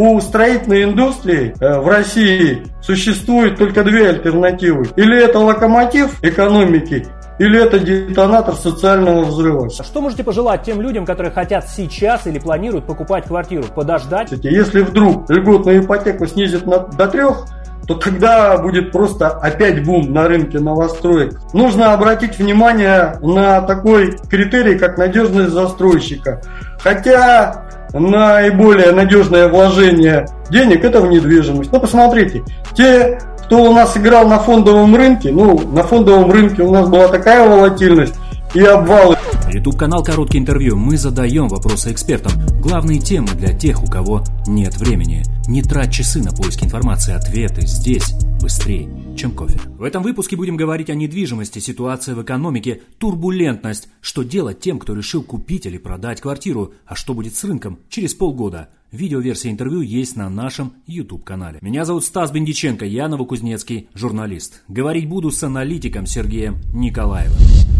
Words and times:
у 0.00 0.18
строительной 0.20 0.84
индустрии 0.84 1.54
э, 1.60 1.78
в 1.78 1.86
России 1.86 2.62
существует 2.80 3.58
только 3.58 3.84
две 3.84 4.08
альтернативы. 4.08 4.88
Или 4.96 5.22
это 5.22 5.38
локомотив 5.38 6.24
экономики, 6.24 7.06
или 7.38 7.62
это 7.62 7.78
детонатор 7.78 8.54
социального 8.54 9.24
взрыва. 9.24 9.68
А 9.78 9.82
что 9.82 10.00
можете 10.00 10.24
пожелать 10.24 10.62
тем 10.62 10.80
людям, 10.80 11.04
которые 11.04 11.30
хотят 11.32 11.68
сейчас 11.68 12.26
или 12.26 12.38
планируют 12.38 12.86
покупать 12.86 13.26
квартиру? 13.26 13.64
Подождать? 13.74 14.32
Если 14.42 14.80
вдруг 14.80 15.28
льготную 15.28 15.84
ипотеку 15.84 16.26
снизят 16.26 16.66
на, 16.66 16.78
до 16.78 17.06
трех, 17.06 17.44
то 17.86 17.94
тогда 17.94 18.56
будет 18.56 18.92
просто 18.92 19.28
опять 19.28 19.84
бум 19.84 20.14
на 20.14 20.28
рынке 20.28 20.60
новостроек. 20.60 21.38
Нужно 21.52 21.92
обратить 21.92 22.38
внимание 22.38 23.18
на 23.20 23.60
такой 23.62 24.16
критерий, 24.30 24.78
как 24.78 24.96
надежность 24.96 25.50
застройщика. 25.50 26.40
Хотя 26.78 27.69
наиболее 27.92 28.92
надежное 28.92 29.48
вложение 29.48 30.26
денег 30.50 30.84
это 30.84 31.00
в 31.00 31.08
недвижимость. 31.08 31.72
Ну, 31.72 31.80
посмотрите, 31.80 32.42
те, 32.74 33.18
кто 33.44 33.64
у 33.64 33.72
нас 33.72 33.96
играл 33.96 34.28
на 34.28 34.38
фондовом 34.38 34.94
рынке, 34.94 35.32
ну, 35.32 35.60
на 35.72 35.82
фондовом 35.82 36.30
рынке 36.30 36.62
у 36.62 36.70
нас 36.70 36.88
была 36.88 37.08
такая 37.08 37.48
волатильность 37.48 38.14
и 38.54 38.60
обвалы. 38.62 39.16
YouTube 39.52 39.76
канал 39.76 40.04
Короткие 40.04 40.40
интервью. 40.40 40.76
Мы 40.76 40.96
задаем 40.96 41.48
вопросы 41.48 41.92
экспертам. 41.92 42.32
Главные 42.60 43.00
темы 43.00 43.28
для 43.34 43.56
тех, 43.56 43.82
у 43.82 43.86
кого 43.86 44.24
нет 44.46 44.76
времени. 44.76 45.24
Не 45.48 45.62
трать 45.62 45.92
часы 45.92 46.22
на 46.22 46.30
поиск 46.30 46.62
информации. 46.62 47.14
Ответы 47.14 47.62
здесь 47.62 48.12
быстрее, 48.40 48.88
чем 49.16 49.32
кофе. 49.32 49.58
В 49.78 49.82
этом 49.82 50.02
выпуске 50.02 50.36
будем 50.36 50.56
говорить 50.56 50.90
о 50.90 50.94
недвижимости, 50.94 51.58
ситуации 51.58 52.14
в 52.14 52.22
экономике, 52.22 52.82
турбулентность, 52.98 53.88
что 54.00 54.22
делать 54.22 54.60
тем, 54.60 54.78
кто 54.78 54.94
решил 54.94 55.22
купить 55.22 55.66
или 55.66 55.78
продать 55.78 56.20
квартиру, 56.20 56.74
а 56.86 56.94
что 56.94 57.14
будет 57.14 57.34
с 57.34 57.44
рынком 57.44 57.80
через 57.88 58.14
полгода– 58.14 58.68
Видеоверсия 58.92 59.52
интервью 59.52 59.82
есть 59.82 60.16
на 60.16 60.28
нашем 60.28 60.72
YouTube-канале. 60.88 61.58
Меня 61.62 61.84
зовут 61.84 62.04
Стас 62.04 62.32
Бендиченко, 62.32 62.84
я 62.84 63.06
новокузнецкий 63.06 63.88
журналист. 63.94 64.64
Говорить 64.66 65.08
буду 65.08 65.30
с 65.30 65.40
аналитиком 65.44 66.06
Сергеем 66.06 66.56
Николаевым. 66.74 67.36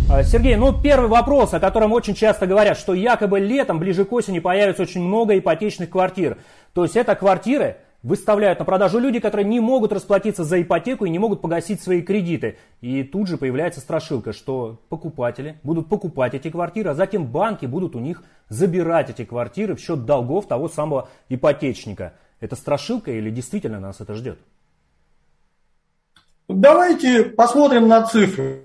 А, 0.08 0.22
Сергей, 0.22 0.54
ну 0.54 0.72
первый 0.80 1.08
вопрос, 1.08 1.52
о 1.52 1.58
котором 1.58 1.92
очень 1.92 2.14
часто 2.14 2.46
говорят, 2.46 2.78
что 2.78 2.94
якобы 2.94 3.40
летом, 3.40 3.80
ближе 3.80 4.04
к 4.04 4.12
осени, 4.12 4.38
появится 4.38 4.82
очень 4.82 5.02
много 5.02 5.36
ипотечных 5.36 5.90
квартир. 5.90 6.38
То 6.74 6.84
есть 6.84 6.94
это 6.94 7.16
квартиры, 7.16 7.78
выставляют 8.02 8.58
на 8.58 8.64
продажу 8.64 8.98
люди, 8.98 9.20
которые 9.20 9.46
не 9.46 9.60
могут 9.60 9.92
расплатиться 9.92 10.44
за 10.44 10.60
ипотеку 10.60 11.04
и 11.04 11.10
не 11.10 11.18
могут 11.18 11.42
погасить 11.42 11.82
свои 11.82 12.02
кредиты. 12.02 12.58
И 12.80 13.02
тут 13.02 13.28
же 13.28 13.36
появляется 13.36 13.80
страшилка, 13.80 14.32
что 14.32 14.80
покупатели 14.88 15.58
будут 15.62 15.88
покупать 15.88 16.34
эти 16.34 16.50
квартиры, 16.50 16.90
а 16.90 16.94
затем 16.94 17.26
банки 17.26 17.66
будут 17.66 17.94
у 17.94 17.98
них 17.98 18.22
забирать 18.48 19.10
эти 19.10 19.24
квартиры 19.24 19.74
в 19.74 19.80
счет 19.80 20.06
долгов 20.06 20.46
того 20.46 20.68
самого 20.68 21.08
ипотечника. 21.28 22.14
Это 22.40 22.56
страшилка 22.56 23.10
или 23.10 23.30
действительно 23.30 23.80
нас 23.80 24.00
это 24.00 24.14
ждет? 24.14 24.38
Давайте 26.48 27.24
посмотрим 27.24 27.86
на 27.86 28.02
цифры. 28.06 28.64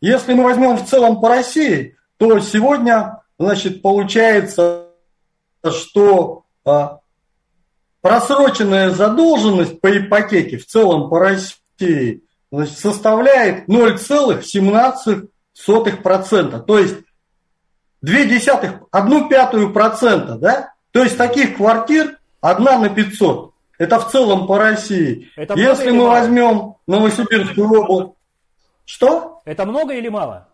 Если 0.00 0.34
мы 0.34 0.44
возьмем 0.44 0.76
в 0.76 0.86
целом 0.86 1.20
по 1.20 1.28
России, 1.30 1.96
то 2.18 2.38
сегодня, 2.40 3.22
значит, 3.38 3.82
получается, 3.82 4.88
что 5.64 6.44
а, 6.64 7.00
просроченная 8.00 8.90
задолженность 8.90 9.80
по 9.80 9.96
ипотеке 9.96 10.58
в 10.58 10.66
целом 10.66 11.08
по 11.08 11.18
России 11.18 12.22
значит, 12.52 12.78
составляет 12.78 13.68
0,17%. 13.68 16.64
То 16.64 16.78
есть 16.78 16.96
2 18.02 18.24
десятых, 18.24 18.82
одну 18.90 19.28
пятую 19.28 19.72
процента, 19.72 20.36
да? 20.36 20.74
То 20.92 21.02
есть 21.02 21.16
таких 21.18 21.56
квартир 21.56 22.18
одна 22.40 22.78
на 22.78 22.88
500. 22.88 23.52
Это 23.78 24.00
в 24.00 24.10
целом 24.10 24.46
по 24.46 24.58
России. 24.58 25.30
Это 25.36 25.52
Если 25.54 25.90
мы 25.90 26.04
мало? 26.04 26.20
возьмем 26.20 26.76
Новосибирскую 26.86 27.82
область... 27.82 28.12
Что? 28.84 29.40
Это 29.44 29.66
много 29.66 29.94
или 29.94 30.08
мало? 30.08 30.48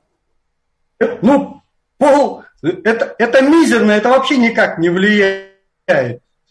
Ну, 1.20 1.60
пол... 1.98 2.44
Это, 2.62 3.14
это 3.18 3.42
мизерно, 3.42 3.90
это 3.90 4.08
вообще 4.08 4.38
никак 4.38 4.78
не 4.78 4.88
влияет. 4.88 5.52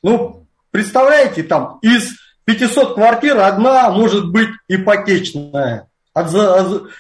Ну, 0.04 0.41
Представляете, 0.72 1.44
там 1.44 1.80
из 1.82 2.14
500 2.46 2.96
квартир 2.96 3.38
одна 3.40 3.90
может 3.92 4.32
быть 4.32 4.50
ипотечная. 4.70 5.88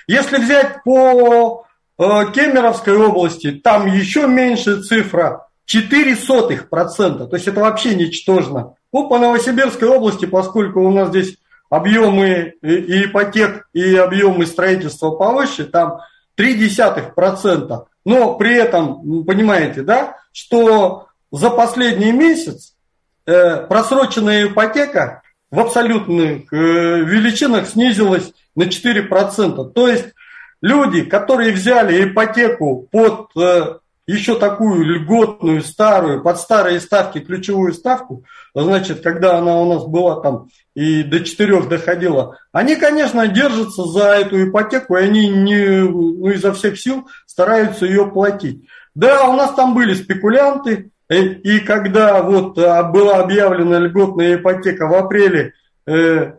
Если 0.08 0.38
взять 0.38 0.84
по 0.84 1.66
э, 1.98 2.04
Кемеровской 2.34 2.96
области, 2.96 3.52
там 3.52 3.88
еще 3.88 4.28
меньше 4.28 4.82
цифра, 4.84 5.48
0,04%, 5.68 7.28
то 7.28 7.36
есть 7.36 7.48
это 7.48 7.62
вообще 7.62 7.96
ничтожно. 7.96 8.76
Ну, 8.92 9.08
по 9.08 9.18
Новосибирской 9.18 9.88
области, 9.88 10.26
поскольку 10.26 10.82
у 10.82 10.92
нас 10.92 11.10
здесь 11.10 11.38
объемы 11.70 12.56
и 12.62 13.06
ипотек, 13.06 13.68
и 13.74 13.96
объемы 13.96 14.46
строительства 14.46 15.12
повыше, 15.12 15.66
там 15.66 16.00
0,3%. 16.38 17.86
Но 18.04 18.36
при 18.36 18.56
этом, 18.56 19.24
понимаете, 19.24 19.82
да, 19.84 20.18
что 20.34 21.08
за 21.32 21.50
последний 21.50 22.12
месяц 22.12 22.72
Э, 22.72 22.81
просроченная 23.26 24.48
ипотека 24.48 25.22
в 25.52 25.60
абсолютных 25.60 26.52
э, 26.54 26.56
величинах 26.56 27.68
снизилась 27.68 28.32
на 28.56 28.64
4%. 28.64 29.72
То 29.72 29.88
есть 29.88 30.14
люди, 30.62 31.04
которые 31.04 31.52
взяли 31.52 32.06
ипотеку 32.06 32.88
под 32.90 33.30
э, 33.38 33.76
еще 34.08 34.40
такую 34.40 34.84
льготную, 34.84 35.62
старую, 35.62 36.24
под 36.24 36.40
старые 36.40 36.80
ставки, 36.80 37.20
ключевую 37.20 37.74
ставку, 37.74 38.24
значит, 38.56 39.02
когда 39.02 39.38
она 39.38 39.58
у 39.60 39.74
нас 39.74 39.86
была 39.86 40.22
там 40.22 40.48
и 40.74 41.04
до 41.04 41.20
4 41.20 41.64
доходила, 41.64 42.38
они, 42.52 42.76
конечно, 42.76 43.28
держатся 43.28 43.84
за 43.84 44.14
эту 44.14 44.50
ипотеку, 44.50 44.96
и 44.96 45.02
они 45.02 45.28
не, 45.28 45.82
ну, 45.82 46.30
изо 46.30 46.54
всех 46.54 46.80
сил 46.80 47.08
стараются 47.26 47.86
ее 47.86 48.08
платить. 48.08 48.68
Да, 48.96 49.28
у 49.30 49.34
нас 49.34 49.54
там 49.54 49.74
были 49.74 49.94
спекулянты, 49.94 50.92
и 51.20 51.60
когда 51.60 52.22
вот 52.24 52.58
а, 52.58 52.84
была 52.84 53.18
объявлена 53.18 53.80
льготная 53.80 54.36
ипотека 54.36 54.88
в 54.88 54.94
апреле 54.94 55.54
2020 55.86 56.38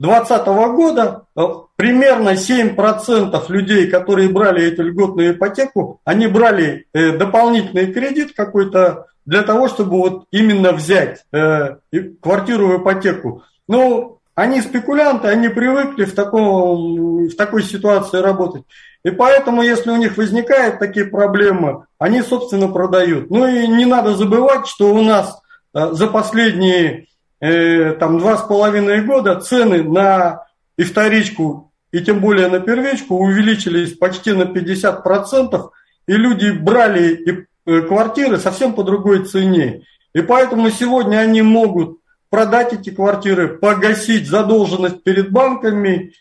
э, 0.00 0.72
года, 0.74 1.26
э, 1.36 1.40
примерно 1.76 2.30
7% 2.30 3.44
людей, 3.48 3.86
которые 3.88 4.28
брали 4.28 4.66
эту 4.66 4.82
льготную 4.82 5.32
ипотеку, 5.34 6.00
они 6.04 6.26
брали 6.26 6.86
э, 6.92 7.16
дополнительный 7.16 7.92
кредит 7.92 8.32
какой-то 8.34 9.06
для 9.26 9.42
того, 9.42 9.68
чтобы 9.68 9.98
вот 9.98 10.24
именно 10.32 10.72
взять 10.72 11.24
квартиру 11.30 12.66
в 12.66 12.82
ипотеку. 12.82 13.44
Ну, 13.68 14.18
они 14.34 14.60
спекулянты, 14.62 15.28
они 15.28 15.48
привыкли 15.48 16.04
в, 16.04 16.14
таком, 16.14 17.28
в 17.28 17.36
такой 17.36 17.62
ситуации 17.62 18.18
работать. 18.18 18.64
И 19.04 19.10
поэтому, 19.10 19.62
если 19.62 19.90
у 19.90 19.96
них 19.96 20.16
возникают 20.16 20.78
такие 20.78 21.06
проблемы, 21.06 21.86
они, 21.98 22.22
собственно, 22.22 22.68
продают. 22.68 23.30
Ну 23.30 23.46
и 23.46 23.66
не 23.66 23.86
надо 23.86 24.14
забывать, 24.14 24.66
что 24.66 24.92
у 24.94 25.02
нас 25.02 25.40
э, 25.74 25.92
за 25.92 26.06
последние 26.06 27.06
э, 27.40 27.92
там, 27.92 28.18
два 28.18 28.36
с 28.36 28.42
половиной 28.42 29.02
года 29.02 29.40
цены 29.40 29.82
на 29.82 30.46
и 30.76 30.84
вторичку, 30.84 31.72
и 31.92 32.00
тем 32.00 32.20
более 32.20 32.48
на 32.48 32.60
первичку 32.60 33.16
увеличились 33.16 33.96
почти 33.96 34.32
на 34.32 34.42
50%, 34.42 35.70
и 36.06 36.12
люди 36.12 36.50
брали 36.50 37.14
и, 37.14 37.46
э, 37.66 37.82
квартиры 37.82 38.38
совсем 38.38 38.74
по 38.74 38.82
другой 38.82 39.24
цене. 39.24 39.82
И 40.14 40.22
поэтому 40.22 40.70
сегодня 40.70 41.18
они 41.18 41.42
могут 41.42 42.00
продать 42.28 42.72
эти 42.72 42.90
квартиры, 42.90 43.58
погасить 43.58 44.28
задолженность 44.28 45.02
перед 45.02 45.30
банками, 45.30 46.12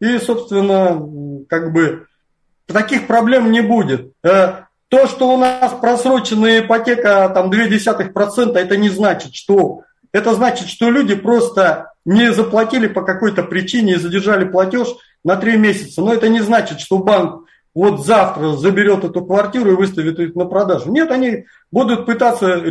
и, 0.00 0.18
собственно, 0.18 1.00
как 1.48 1.72
бы 1.72 2.06
таких 2.66 3.06
проблем 3.06 3.50
не 3.50 3.60
будет. 3.60 4.12
Э, 4.22 4.64
то, 4.88 5.06
что 5.06 5.32
у 5.32 5.36
нас 5.36 5.72
просроченная 5.80 6.60
ипотека 6.60 7.30
там 7.32 7.50
0,2%, 7.50 8.56
это 8.56 8.76
не 8.76 8.88
значит, 8.88 9.34
что... 9.34 9.82
Это 10.12 10.34
значит, 10.34 10.68
что 10.68 10.90
люди 10.90 11.14
просто 11.14 11.92
не 12.04 12.32
заплатили 12.34 12.86
по 12.86 13.00
какой-то 13.00 13.42
причине 13.42 13.94
и 13.94 13.98
задержали 13.98 14.44
платеж 14.44 14.88
на 15.24 15.36
3 15.36 15.56
месяца. 15.56 16.02
Но 16.02 16.12
это 16.12 16.28
не 16.28 16.40
значит, 16.40 16.80
что 16.80 16.98
банк 16.98 17.46
вот 17.74 18.04
завтра 18.04 18.52
заберет 18.52 19.04
эту 19.04 19.24
квартиру 19.24 19.72
и 19.72 19.76
выставит 19.76 20.18
их 20.18 20.34
на 20.34 20.44
продажу. 20.44 20.90
Нет, 20.90 21.10
они 21.10 21.46
будут 21.70 22.04
пытаться 22.04 22.62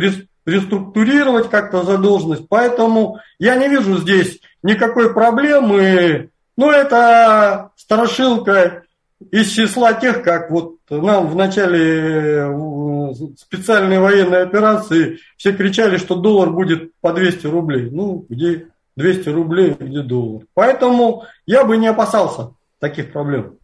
реструктурировать 0.44 1.50
как-то 1.50 1.82
задолженность. 1.82 2.48
Поэтому 2.48 3.18
я 3.38 3.56
не 3.56 3.68
вижу 3.68 3.98
здесь 3.98 4.40
никакой 4.62 5.12
проблемы. 5.12 6.30
Ну, 6.56 6.70
это 6.70 7.70
страшилка 7.76 8.81
из 9.30 9.50
числа 9.50 9.92
тех, 9.94 10.22
как 10.22 10.50
вот 10.50 10.76
нам 10.90 11.28
в 11.28 11.36
начале 11.36 11.80
э, 11.80 13.14
специальной 13.38 13.98
военной 13.98 14.42
операции 14.42 15.18
все 15.36 15.52
кричали, 15.52 15.96
что 15.96 16.16
доллар 16.16 16.50
будет 16.50 16.92
по 17.00 17.12
200 17.12 17.46
рублей. 17.46 17.90
Ну, 17.90 18.26
где 18.28 18.68
200 18.96 19.28
рублей, 19.30 19.76
где 19.78 20.02
доллар. 20.02 20.44
Поэтому 20.54 21.24
я 21.46 21.64
бы 21.64 21.76
не 21.76 21.88
опасался 21.88 22.50
таких 22.78 23.12
проблем. 23.12 23.56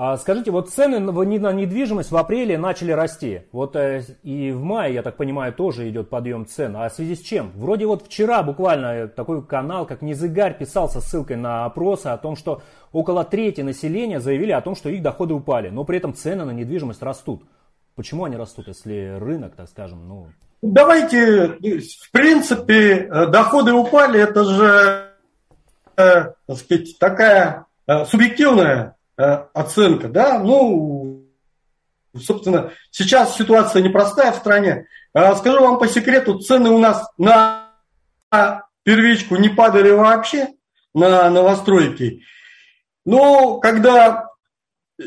А 0.00 0.16
скажите, 0.16 0.52
вот 0.52 0.70
цены 0.70 1.00
на 1.00 1.52
недвижимость 1.52 2.12
в 2.12 2.16
апреле 2.16 2.56
начали 2.56 2.92
расти. 2.92 3.42
Вот 3.50 3.74
э, 3.74 4.04
и 4.22 4.52
в 4.52 4.62
мае, 4.62 4.94
я 4.94 5.02
так 5.02 5.16
понимаю, 5.16 5.52
тоже 5.52 5.90
идет 5.90 6.08
подъем 6.08 6.46
цен. 6.46 6.76
А 6.76 6.88
в 6.88 6.92
связи 6.92 7.16
с 7.16 7.20
чем? 7.20 7.50
Вроде 7.56 7.84
вот 7.84 8.06
вчера 8.06 8.44
буквально 8.44 9.08
такой 9.08 9.44
канал, 9.44 9.86
как 9.86 10.00
Незыгарь, 10.00 10.56
писал 10.56 10.88
со 10.88 11.00
ссылкой 11.00 11.34
на 11.34 11.64
опросы 11.64 12.06
о 12.06 12.16
том, 12.16 12.36
что 12.36 12.62
около 12.92 13.24
трети 13.24 13.62
населения 13.62 14.20
заявили 14.20 14.52
о 14.52 14.60
том, 14.60 14.76
что 14.76 14.88
их 14.88 15.02
доходы 15.02 15.34
упали. 15.34 15.68
Но 15.68 15.82
при 15.82 15.96
этом 15.96 16.14
цены 16.14 16.44
на 16.44 16.52
недвижимость 16.52 17.02
растут. 17.02 17.42
Почему 17.96 18.22
они 18.22 18.36
растут, 18.36 18.68
если 18.68 19.16
рынок, 19.18 19.56
так 19.56 19.68
скажем, 19.68 20.06
ну... 20.06 20.28
Давайте, 20.62 21.58
в 21.58 22.10
принципе, 22.12 23.08
э, 23.10 23.26
доходы 23.26 23.72
упали, 23.72 24.20
это 24.20 24.44
же, 24.44 25.10
э, 25.96 26.32
так 26.46 26.56
сказать, 26.56 26.96
такая 27.00 27.66
э, 27.88 28.04
субъективная 28.04 28.94
оценка, 29.18 30.08
да, 30.08 30.38
ну, 30.38 31.26
собственно, 32.18 32.72
сейчас 32.90 33.36
ситуация 33.36 33.82
непростая 33.82 34.32
в 34.32 34.36
стране. 34.36 34.86
Скажу 35.12 35.60
вам 35.60 35.78
по 35.78 35.88
секрету, 35.88 36.38
цены 36.38 36.70
у 36.70 36.78
нас 36.78 37.04
на 37.18 37.72
первичку 38.84 39.36
не 39.36 39.48
падали 39.48 39.90
вообще, 39.90 40.48
на 40.94 41.28
новостройки. 41.30 42.22
Но 43.04 43.58
когда 43.58 44.28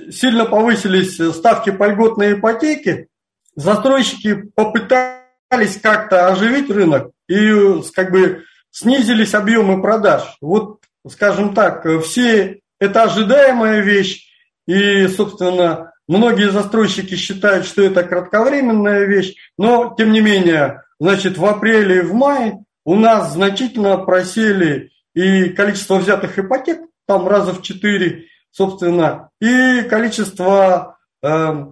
сильно 0.10 0.46
повысились 0.46 1.18
ставки 1.36 1.70
по 1.72 1.88
льготной 1.88 2.34
ипотеке, 2.34 3.08
застройщики 3.56 4.44
попытались 4.56 5.80
как-то 5.82 6.28
оживить 6.28 6.70
рынок 6.70 7.12
и 7.28 7.82
как 7.94 8.12
бы 8.12 8.44
снизились 8.70 9.34
объемы 9.34 9.82
продаж. 9.82 10.38
Вот, 10.42 10.80
скажем 11.10 11.54
так, 11.54 11.86
все 12.04 12.62
это 12.82 13.04
ожидаемая 13.04 13.82
вещь, 13.82 14.28
и, 14.68 15.08
собственно, 15.08 15.94
многие 16.08 16.50
застройщики 16.50 17.16
считают, 17.16 17.66
что 17.68 17.84
это 17.84 18.04
кратковременная 18.04 19.06
вещь, 19.06 19.36
но, 19.58 19.94
тем 19.96 20.12
не 20.12 20.20
менее, 20.20 20.82
значит, 21.00 21.38
в 21.38 21.46
апреле 21.46 22.00
и 22.00 22.02
в 22.02 22.14
мае 22.14 22.66
у 22.84 22.96
нас 22.96 23.34
значительно 23.34 23.98
просели 23.98 24.90
и 25.14 25.50
количество 25.50 25.98
взятых 25.98 26.40
ипотек, 26.40 26.80
там 27.06 27.28
раза 27.28 27.54
в 27.54 27.62
четыре, 27.62 28.26
собственно, 28.50 29.30
и 29.40 29.84
количество 29.84 30.98
э, 31.22 31.66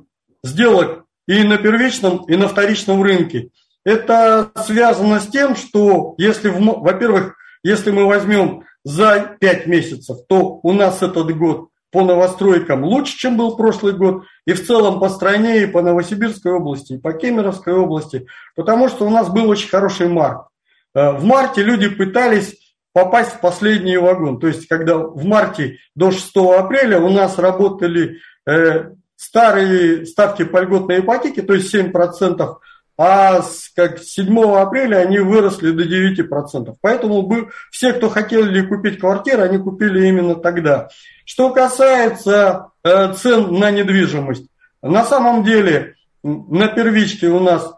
сделок 0.43 1.05
и 1.27 1.43
на 1.43 1.57
первичном, 1.57 2.25
и 2.25 2.35
на 2.35 2.47
вторичном 2.47 3.01
рынке. 3.01 3.49
Это 3.83 4.51
связано 4.63 5.19
с 5.19 5.27
тем, 5.27 5.55
что 5.55 6.13
если, 6.19 6.49
во-первых, 6.49 7.35
если 7.63 7.89
мы 7.89 8.05
возьмем 8.05 8.63
за 8.89 9.37
5 9.39 9.67
месяцев, 9.67 10.17
то 10.27 10.59
у 10.63 10.73
нас 10.73 11.03
этот 11.03 11.37
год 11.37 11.69
по 11.91 12.03
новостройкам 12.03 12.83
лучше, 12.83 13.17
чем 13.17 13.37
был 13.37 13.55
прошлый 13.55 13.93
год, 13.93 14.23
и 14.45 14.53
в 14.53 14.65
целом 14.65 14.99
по 14.99 15.09
стране, 15.09 15.61
и 15.61 15.67
по 15.67 15.81
Новосибирской 15.81 16.51
области, 16.51 16.93
и 16.93 16.97
по 16.97 17.13
Кемеровской 17.13 17.73
области, 17.73 18.25
потому 18.55 18.89
что 18.89 19.05
у 19.05 19.09
нас 19.11 19.29
был 19.29 19.47
очень 19.47 19.69
хороший 19.69 20.07
март. 20.07 20.47
Э, 20.95 21.11
в 21.11 21.23
марте 21.23 21.61
люди 21.61 21.87
пытались 21.87 22.55
попасть 22.91 23.33
в 23.33 23.39
последний 23.41 23.97
вагон. 23.97 24.39
То 24.39 24.47
есть, 24.47 24.67
когда 24.67 24.97
в 24.97 25.23
марте 25.23 25.77
до 25.95 26.11
6 26.11 26.35
апреля 26.35 26.99
у 26.99 27.09
нас 27.09 27.37
работали 27.37 28.17
э, 28.47 28.89
старые 29.15 30.07
ставки 30.07 30.43
по 30.43 30.61
льготной 30.61 30.99
ипотеке, 31.01 31.43
то 31.43 31.53
есть 31.53 31.73
7%, 31.73 32.55
а 33.01 33.41
с 33.41 33.71
как 33.73 33.99
7 33.99 34.37
апреля 34.57 34.97
они 34.97 35.19
выросли 35.19 35.71
до 35.71 35.83
9%. 35.85 36.75
Поэтому 36.81 37.21
бы, 37.21 37.47
все, 37.71 37.93
кто 37.93 38.09
хотели 38.09 38.61
купить 38.65 38.99
квартиру, 38.99 39.41
они 39.41 39.57
купили 39.57 40.05
именно 40.05 40.35
тогда. 40.35 40.89
Что 41.23 41.51
касается 41.53 42.71
э, 42.83 43.13
цен 43.13 43.53
на 43.57 43.71
недвижимость, 43.71 44.47
на 44.81 45.05
самом 45.05 45.45
деле 45.45 45.95
на 46.23 46.67
первичке 46.67 47.27
у 47.27 47.39
нас 47.39 47.71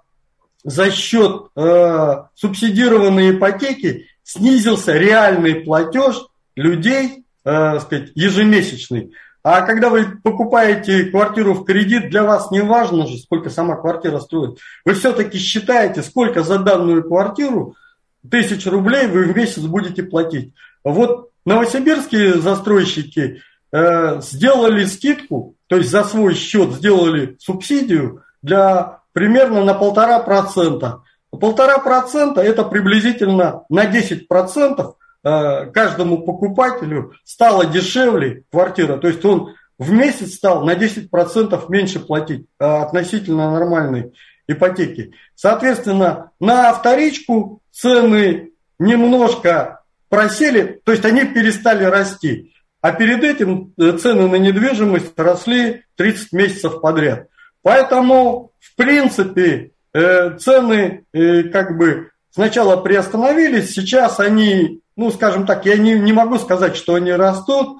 за 0.63 0.89
счет 0.89 1.49
э, 1.55 2.15
субсидированной 2.33 3.37
ипотеки 3.37 4.07
снизился 4.23 4.97
реальный 4.97 5.53
платеж 5.53 6.15
людей, 6.55 7.25
э, 7.45 7.79
сказать, 7.79 8.09
ежемесячный. 8.15 9.13
А 9.43 9.61
когда 9.61 9.89
вы 9.89 10.05
покупаете 10.23 11.05
квартиру 11.05 11.53
в 11.53 11.65
кредит, 11.65 12.09
для 12.09 12.23
вас 12.23 12.51
не 12.51 12.61
важно 12.61 13.07
же, 13.07 13.17
сколько 13.17 13.49
сама 13.49 13.75
квартира 13.75 14.19
стоит. 14.19 14.59
Вы 14.85 14.93
все-таки 14.93 15.39
считаете, 15.39 16.03
сколько 16.03 16.43
за 16.43 16.59
данную 16.59 17.03
квартиру 17.03 17.75
тысяч 18.29 18.67
рублей 18.67 19.07
вы 19.07 19.23
в 19.23 19.35
месяц 19.35 19.63
будете 19.63 20.03
платить. 20.03 20.53
Вот 20.83 21.29
новосибирские 21.45 22.35
застройщики 22.35 23.41
э, 23.71 24.21
сделали 24.21 24.85
скидку, 24.85 25.55
то 25.67 25.77
есть 25.77 25.89
за 25.89 26.03
свой 26.03 26.35
счет 26.35 26.73
сделали 26.73 27.35
субсидию 27.39 28.23
для 28.43 28.99
примерно 29.13 29.63
на 29.63 29.73
полтора 29.73 30.19
процента. 30.19 31.01
Полтора 31.31 31.79
процента 31.79 32.41
это 32.41 32.63
приблизительно 32.63 33.63
на 33.69 33.85
10 33.85 34.27
процентов 34.27 34.95
каждому 35.23 36.23
покупателю 36.23 37.13
стало 37.23 37.65
дешевле 37.65 38.43
квартира. 38.51 38.97
То 38.97 39.07
есть 39.07 39.23
он 39.23 39.55
в 39.77 39.91
месяц 39.91 40.35
стал 40.35 40.63
на 40.63 40.75
10 40.75 41.09
процентов 41.09 41.69
меньше 41.69 41.99
платить 41.99 42.45
э, 42.59 42.65
относительно 42.65 43.51
нормальной 43.51 44.13
ипотеки. 44.47 45.13
Соответственно, 45.35 46.31
на 46.39 46.71
вторичку 46.73 47.61
цены 47.71 48.51
немножко 48.77 49.81
просели, 50.09 50.81
то 50.83 50.91
есть 50.91 51.05
они 51.05 51.25
перестали 51.25 51.83
расти. 51.83 52.53
А 52.81 52.91
перед 52.91 53.23
этим 53.23 53.73
э, 53.77 53.97
цены 53.97 54.27
на 54.27 54.35
недвижимость 54.35 55.17
росли 55.17 55.83
30 55.95 56.33
месяцев 56.33 56.81
подряд. 56.81 57.27
Поэтому, 57.63 58.51
в 58.59 58.75
принципе, 58.75 59.71
Э, 59.93 60.37
цены 60.37 61.03
э, 61.11 61.43
как 61.43 61.77
бы 61.77 62.10
сначала 62.31 62.77
приостановились, 62.77 63.73
сейчас 63.73 64.19
они, 64.19 64.81
ну, 64.95 65.11
скажем 65.11 65.45
так, 65.45 65.65
я 65.65 65.77
не, 65.77 65.93
не 65.93 66.13
могу 66.13 66.37
сказать, 66.37 66.75
что 66.75 66.95
они 66.95 67.11
растут, 67.11 67.77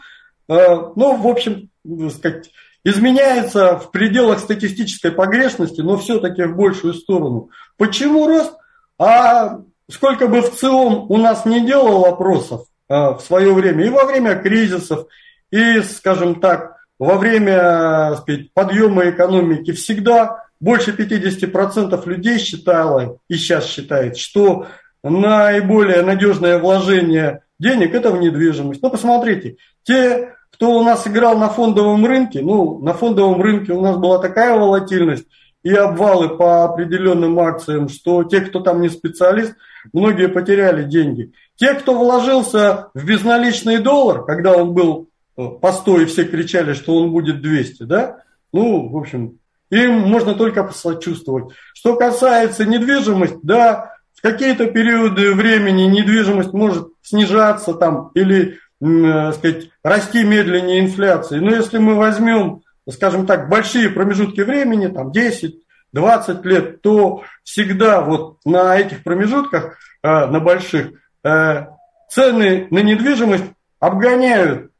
э, 0.47 0.53
ну, 0.95 1.15
в 1.15 1.27
общем, 1.27 1.69
сказать, 2.13 2.51
изменяется 2.83 3.77
в 3.77 3.91
пределах 3.91 4.39
статистической 4.39 5.11
погрешности, 5.11 5.81
но 5.81 5.97
все-таки 5.97 6.43
в 6.43 6.55
большую 6.55 6.93
сторону. 6.93 7.49
Почему 7.77 8.27
рост? 8.27 8.53
А 8.99 9.59
сколько 9.89 10.27
бы 10.27 10.41
в 10.41 10.55
целом 10.55 11.05
у 11.09 11.17
нас 11.17 11.45
не 11.45 11.65
делал 11.65 12.01
вопросов 12.01 12.65
в 12.87 13.19
свое 13.25 13.53
время, 13.53 13.85
и 13.85 13.89
во 13.89 14.05
время 14.05 14.35
кризисов, 14.35 15.07
и, 15.49 15.81
скажем 15.81 16.39
так, 16.39 16.77
во 16.99 17.17
время 17.17 18.15
сказать, 18.17 18.53
подъема 18.53 19.09
экономики 19.09 19.71
всегда 19.71 20.45
больше 20.61 20.91
50% 20.91 22.01
людей 22.07 22.37
считало 22.37 23.17
и 23.27 23.35
сейчас 23.35 23.65
считает, 23.65 24.15
что 24.15 24.67
наиболее 25.03 26.03
надежное 26.03 26.59
вложение 26.59 27.41
денег– 27.59 27.93
это 27.95 28.11
в 28.11 28.19
недвижимость. 28.19 28.81
Ну, 28.81 28.89
посмотрите, 28.89 29.57
те, 29.83 30.35
кто 30.51 30.79
у 30.79 30.83
нас 30.83 31.07
играл 31.07 31.37
на 31.37 31.49
фондовом 31.49 32.05
рынке, 32.05 32.41
ну, 32.41 32.79
на 32.79 32.93
фондовом 32.93 33.41
рынке 33.41 33.73
у 33.73 33.81
нас 33.81 33.97
была 33.97 34.19
такая 34.19 34.57
волатильность 34.57 35.25
и 35.63 35.73
обвалы 35.73 36.37
по 36.37 36.63
определенным 36.63 37.39
акциям, 37.39 37.89
что 37.89 38.23
те, 38.23 38.41
кто 38.41 38.59
там 38.59 38.81
не 38.81 38.89
специалист, 38.89 39.55
многие 39.93 40.27
потеряли 40.27 40.83
деньги. 40.83 41.33
Те, 41.55 41.73
кто 41.73 41.97
вложился 41.97 42.89
в 42.93 43.05
безналичный 43.05 43.79
доллар, 43.79 44.23
когда 44.25 44.53
он 44.53 44.73
был 44.73 45.09
по 45.35 45.71
100 45.71 46.01
и 46.01 46.05
все 46.05 46.25
кричали, 46.25 46.73
что 46.73 46.95
он 46.95 47.11
будет 47.11 47.41
200, 47.41 47.83
да, 47.83 48.23
ну, 48.53 48.89
в 48.89 48.97
общем, 48.97 49.39
им 49.71 50.01
можно 50.01 50.35
только 50.35 50.63
посочувствовать. 50.63 51.53
Что 51.73 51.95
касается 51.95 52.65
недвижимости, 52.65 53.39
да, 53.41 53.93
в 54.13 54.21
какие-то 54.21 54.67
периоды 54.67 55.33
времени 55.33 55.83
недвижимость 55.83 56.53
может 56.53 56.89
снижаться 57.01 57.73
там 57.73 58.11
или, 58.13 58.59
э, 58.81 59.31
сказать, 59.33 59.69
расти 59.83 60.23
медленнее 60.23 60.81
инфляции. 60.81 61.39
Но 61.39 61.55
если 61.55 61.79
мы 61.79 61.95
возьмем, 61.95 62.61
скажем 62.89 63.25
так, 63.25 63.49
большие 63.49 63.89
промежутки 63.89 64.41
времени, 64.41 64.87
там 64.87 65.11
10, 65.11 65.55
20 65.93 66.45
лет, 66.45 66.81
то 66.81 67.23
всегда 67.43 68.01
вот 68.01 68.37
на 68.45 68.77
этих 68.77 69.03
промежутках, 69.03 69.77
э, 70.03 70.25
на 70.27 70.39
больших, 70.39 70.91
э, 71.23 71.65
цены 72.09 72.67
на 72.69 72.79
недвижимость 72.79 73.45
обгоняют 73.81 74.71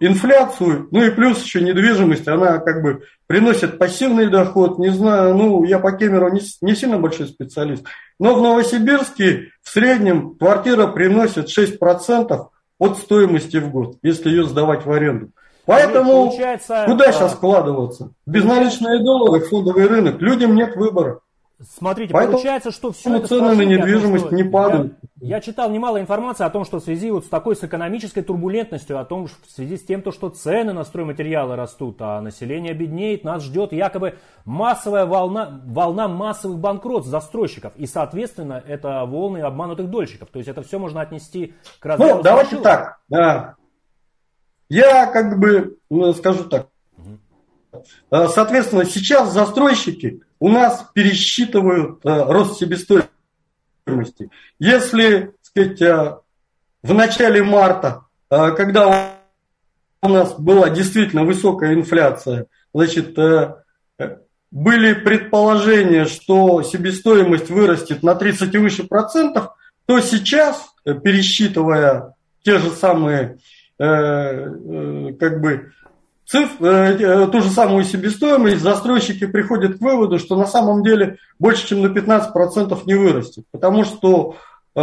инфляцию, 0.00 0.88
ну 0.90 1.04
и 1.04 1.10
плюс 1.10 1.42
еще 1.44 1.60
недвижимость, 1.60 2.26
она 2.26 2.58
как 2.58 2.82
бы 2.82 3.02
приносит 3.26 3.78
пассивный 3.78 4.28
доход, 4.28 4.78
не 4.78 4.88
знаю, 4.88 5.34
ну 5.34 5.62
я 5.62 5.78
по 5.78 5.92
Кемеру 5.92 6.32
не, 6.32 6.40
не 6.62 6.74
сильно 6.74 6.98
большой 6.98 7.28
специалист, 7.28 7.84
но 8.18 8.34
в 8.34 8.42
Новосибирске 8.42 9.50
в 9.62 9.68
среднем 9.68 10.34
квартира 10.36 10.86
приносит 10.86 11.56
6% 11.56 12.46
от 12.78 12.98
стоимости 12.98 13.58
в 13.58 13.70
год, 13.70 13.98
если 14.02 14.30
ее 14.30 14.44
сдавать 14.44 14.86
в 14.86 14.90
аренду. 14.90 15.30
Поэтому 15.66 16.28
Получается, 16.28 16.84
куда 16.86 17.12
сейчас 17.12 17.34
вкладываться? 17.34 18.12
Безналичные 18.24 19.02
доллары, 19.02 19.44
фондовый 19.44 19.86
рынок, 19.86 20.20
людям 20.22 20.54
нет 20.54 20.76
выбора. 20.76 21.20
Смотрите, 21.58 22.12
Поэтому 22.12 22.34
получается, 22.34 22.70
что 22.70 22.92
все 22.92 23.16
это 23.16 23.28
цены 23.28 23.54
на 23.54 23.62
недвижимость 23.62 24.30
не 24.30 24.44
падают. 24.44 24.98
Я 25.22 25.40
читал 25.40 25.70
немало 25.70 25.98
информации 25.98 26.44
о 26.44 26.50
том, 26.50 26.66
что 26.66 26.80
в 26.80 26.84
связи 26.84 27.10
вот 27.10 27.24
с 27.24 27.28
такой 27.30 27.56
с 27.56 27.64
экономической 27.64 28.20
турбулентностью, 28.20 29.00
о 29.00 29.06
том, 29.06 29.26
в 29.26 29.50
связи 29.50 29.78
с 29.78 29.82
тем, 29.82 30.02
то, 30.02 30.12
что 30.12 30.28
цены 30.28 30.74
на 30.74 30.84
стройматериалы 30.84 31.56
растут, 31.56 31.96
а 32.00 32.20
население 32.20 32.74
беднеет, 32.74 33.24
нас 33.24 33.42
ждет 33.42 33.72
якобы 33.72 34.18
массовая 34.44 35.06
волна, 35.06 35.62
волна 35.64 36.08
массовых 36.08 36.58
банкротств 36.58 37.10
застройщиков. 37.10 37.72
И, 37.76 37.86
соответственно, 37.86 38.62
это 38.66 39.06
волны 39.06 39.38
обманутых 39.38 39.88
дольщиков. 39.88 40.28
То 40.28 40.38
есть 40.38 40.50
это 40.50 40.60
все 40.60 40.78
можно 40.78 41.00
отнести 41.00 41.54
к 41.80 41.86
разряду 41.86 42.16
Ну, 42.16 42.22
давайте 42.22 42.58
страшилок. 42.58 42.64
так. 42.64 42.98
Да. 43.08 43.54
Я 44.68 45.06
как 45.06 45.38
бы 45.38 45.78
ну, 45.88 46.12
скажу 46.12 46.44
так. 46.44 46.68
Угу. 46.98 48.28
Соответственно, 48.28 48.84
сейчас 48.84 49.32
застройщики 49.32 50.20
у 50.38 50.48
нас 50.48 50.86
пересчитывают 50.94 52.04
э, 52.04 52.24
рост 52.32 52.58
себестоимости 52.58 53.10
стоимости. 53.86 54.30
Если, 54.58 55.32
сказать, 55.42 55.80
э, 55.80 56.16
в 56.82 56.94
начале 56.94 57.42
марта, 57.42 58.02
э, 58.30 58.50
когда 58.52 59.14
у 60.02 60.08
нас 60.08 60.34
была 60.38 60.70
действительно 60.70 61.24
высокая 61.24 61.74
инфляция, 61.74 62.46
значит, 62.74 63.16
были 64.50 64.92
предположения, 64.92 66.04
что 66.04 66.62
себестоимость 66.62 67.50
вырастет 67.50 68.02
на 68.02 68.14
30 68.14 68.54
и 68.54 68.58
выше 68.58 68.84
процентов, 68.84 69.48
то 69.86 70.00
сейчас, 70.00 70.68
пересчитывая 70.84 72.14
те 72.44 72.58
же 72.58 72.70
самые 72.70 73.38
как 73.78 75.40
бы 75.40 75.72
циф, 76.26 76.60
э, 76.60 76.96
э, 76.98 77.26
ту 77.28 77.40
же 77.40 77.50
самую 77.50 77.84
себестоимость, 77.84 78.60
застройщики 78.60 79.26
приходят 79.26 79.78
к 79.78 79.80
выводу, 79.80 80.18
что 80.18 80.36
на 80.36 80.46
самом 80.46 80.82
деле 80.82 81.18
больше, 81.38 81.68
чем 81.68 81.82
на 81.82 81.86
15% 81.86 82.82
не 82.84 82.94
вырастет. 82.94 83.44
Потому 83.52 83.84
что 83.84 84.36
э, 84.74 84.80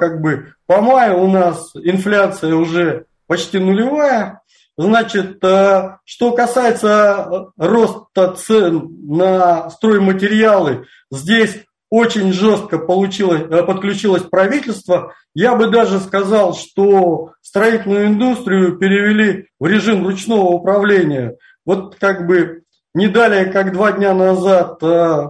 как 0.00 0.20
бы 0.20 0.54
по 0.66 0.80
маю 0.80 1.20
у 1.20 1.30
нас 1.30 1.70
инфляция 1.74 2.54
уже 2.54 3.04
почти 3.26 3.58
нулевая. 3.58 4.40
Значит, 4.78 5.42
э, 5.44 5.96
что 6.04 6.32
касается 6.32 7.50
роста 7.56 8.32
цен 8.32 8.88
на 9.08 9.68
стройматериалы, 9.70 10.86
здесь 11.10 11.64
очень 11.90 12.32
жестко 12.32 12.78
получилось, 12.78 13.42
э, 13.50 13.62
подключилось 13.62 14.22
правительство. 14.22 15.14
Я 15.34 15.54
бы 15.54 15.70
даже 15.70 16.00
сказал, 16.00 16.54
что 16.54 17.32
строительную 17.40 18.08
индустрию 18.08 18.76
перевели 18.76 19.48
в 19.58 19.66
режим 19.66 20.06
ручного 20.06 20.48
управления. 20.48 21.36
Вот 21.64 21.96
как 21.96 22.26
бы 22.26 22.62
не 22.94 23.08
далее, 23.08 23.46
как 23.46 23.72
два 23.72 23.92
дня 23.92 24.12
назад 24.12 24.82
э, 24.82 25.28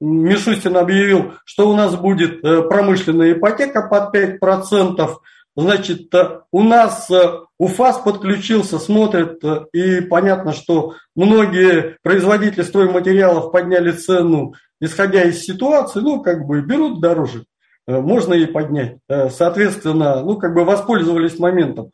Мишустин 0.00 0.76
объявил, 0.76 1.32
что 1.44 1.68
у 1.68 1.76
нас 1.76 1.94
будет 1.96 2.42
э, 2.44 2.62
промышленная 2.62 3.32
ипотека 3.32 3.86
под 3.86 4.14
5%. 4.14 5.16
Значит, 5.56 6.14
у 6.52 6.62
нас 6.62 7.10
УФАС 7.58 7.98
подключился, 7.98 8.78
смотрит, 8.78 9.42
и 9.74 10.00
понятно, 10.00 10.52
что 10.52 10.94
многие 11.16 11.98
производители 12.02 12.62
стройматериалов 12.62 13.50
подняли 13.50 13.90
цену 13.90 14.54
исходя 14.80 15.22
из 15.22 15.42
ситуации, 15.42 16.00
ну, 16.00 16.22
как 16.22 16.46
бы 16.46 16.60
берут 16.62 17.00
дороже, 17.00 17.44
э, 17.86 17.98
можно 18.00 18.34
и 18.34 18.46
поднять. 18.46 18.96
Э, 19.08 19.30
соответственно, 19.30 20.22
ну, 20.22 20.36
как 20.36 20.54
бы 20.54 20.64
воспользовались 20.64 21.38
моментом. 21.38 21.90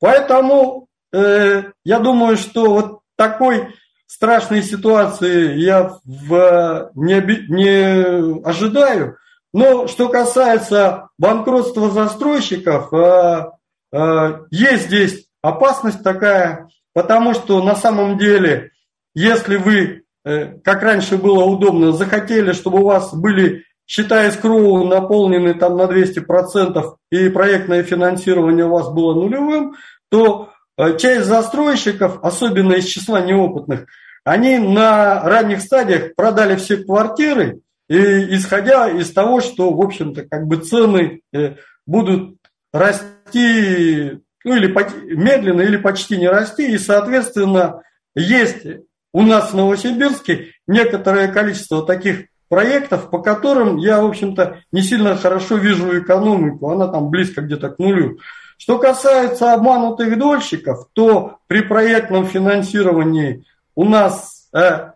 Поэтому 0.00 0.88
э, 1.12 1.64
я 1.84 1.98
думаю, 1.98 2.36
что 2.36 2.72
вот 2.72 3.00
такой 3.16 3.74
страшной 4.06 4.62
ситуации 4.62 5.56
я 5.58 5.96
в, 6.04 6.90
не, 6.94 7.20
не 7.48 8.42
ожидаю. 8.44 9.16
Но 9.54 9.86
что 9.86 10.08
касается 10.08 11.08
банкротства 11.18 11.90
застройщиков, 11.90 12.92
э, 12.92 13.44
э, 13.92 14.38
есть 14.50 14.86
здесь 14.86 15.26
опасность 15.42 16.02
такая, 16.02 16.68
потому 16.94 17.34
что 17.34 17.62
на 17.62 17.74
самом 17.74 18.18
деле, 18.18 18.72
если 19.14 19.56
вы 19.56 20.04
как 20.24 20.82
раньше 20.82 21.16
было 21.16 21.44
удобно, 21.44 21.92
захотели, 21.92 22.52
чтобы 22.52 22.80
у 22.80 22.84
вас 22.84 23.12
были 23.14 23.64
счета 23.86 24.30
скроу 24.30 24.86
наполнены 24.86 25.54
там 25.54 25.76
на 25.76 25.82
200% 25.82 26.94
и 27.10 27.28
проектное 27.28 27.82
финансирование 27.82 28.64
у 28.64 28.70
вас 28.70 28.88
было 28.90 29.14
нулевым, 29.14 29.74
то 30.10 30.50
э, 30.78 30.96
часть 30.96 31.26
застройщиков, 31.26 32.18
особенно 32.22 32.74
из 32.74 32.86
числа 32.86 33.20
неопытных, 33.20 33.86
они 34.24 34.58
на 34.58 35.20
ранних 35.22 35.60
стадиях 35.60 36.14
продали 36.14 36.56
все 36.56 36.78
квартиры, 36.78 37.60
и 37.88 38.36
исходя 38.36 38.88
из 38.88 39.12
того, 39.12 39.40
что, 39.40 39.72
в 39.72 39.80
общем-то, 39.82 40.24
как 40.24 40.46
бы 40.46 40.56
цены 40.56 41.20
э, 41.34 41.56
будут 41.86 42.36
расти, 42.72 44.20
ну 44.44 44.56
или 44.56 45.14
медленно, 45.14 45.60
или 45.60 45.76
почти 45.76 46.16
не 46.16 46.28
расти, 46.28 46.72
и, 46.72 46.78
соответственно, 46.78 47.82
есть 48.14 48.64
у 49.12 49.22
нас 49.22 49.52
в 49.52 49.56
Новосибирске 49.56 50.52
некоторое 50.66 51.28
количество 51.28 51.84
таких 51.84 52.26
проектов, 52.48 53.10
по 53.10 53.18
которым 53.18 53.76
я, 53.78 54.00
в 54.02 54.06
общем-то, 54.06 54.60
не 54.72 54.82
сильно 54.82 55.16
хорошо 55.16 55.56
вижу 55.56 55.98
экономику, 55.98 56.70
она 56.70 56.86
там 56.88 57.08
близко 57.08 57.40
где-то 57.40 57.70
к 57.70 57.78
нулю. 57.78 58.18
Что 58.58 58.78
касается 58.78 59.54
обманутых 59.54 60.18
дольщиков, 60.18 60.86
то 60.92 61.38
при 61.46 61.62
проектном 61.62 62.26
финансировании 62.26 63.44
у 63.74 63.84
нас 63.84 64.48
э, 64.54 64.90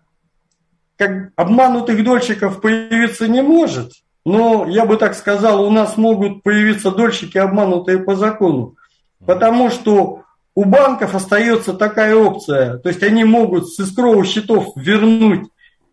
как 0.97 1.33
обманутых 1.35 2.05
дольщиков 2.05 2.61
появиться 2.61 3.27
не 3.27 3.43
может, 3.43 3.93
но 4.25 4.67
я 4.69 4.85
бы 4.85 4.97
так 4.97 5.15
сказал, 5.15 5.65
у 5.65 5.71
нас 5.71 5.97
могут 5.97 6.43
появиться 6.43 6.91
дольщики, 6.91 7.39
обманутые 7.39 7.99
по 7.99 8.17
закону. 8.17 8.77
Потому 9.25 9.71
что 9.71 10.25
у 10.57 10.65
банков 10.65 11.15
остается 11.15 11.75
такая 11.75 12.17
опция, 12.17 12.79
то 12.79 12.89
есть 12.89 13.03
они 13.03 13.25
могут 13.25 13.69
с 13.69 13.79
искровых 13.79 14.27
счетов 14.27 14.73
вернуть 14.75 15.49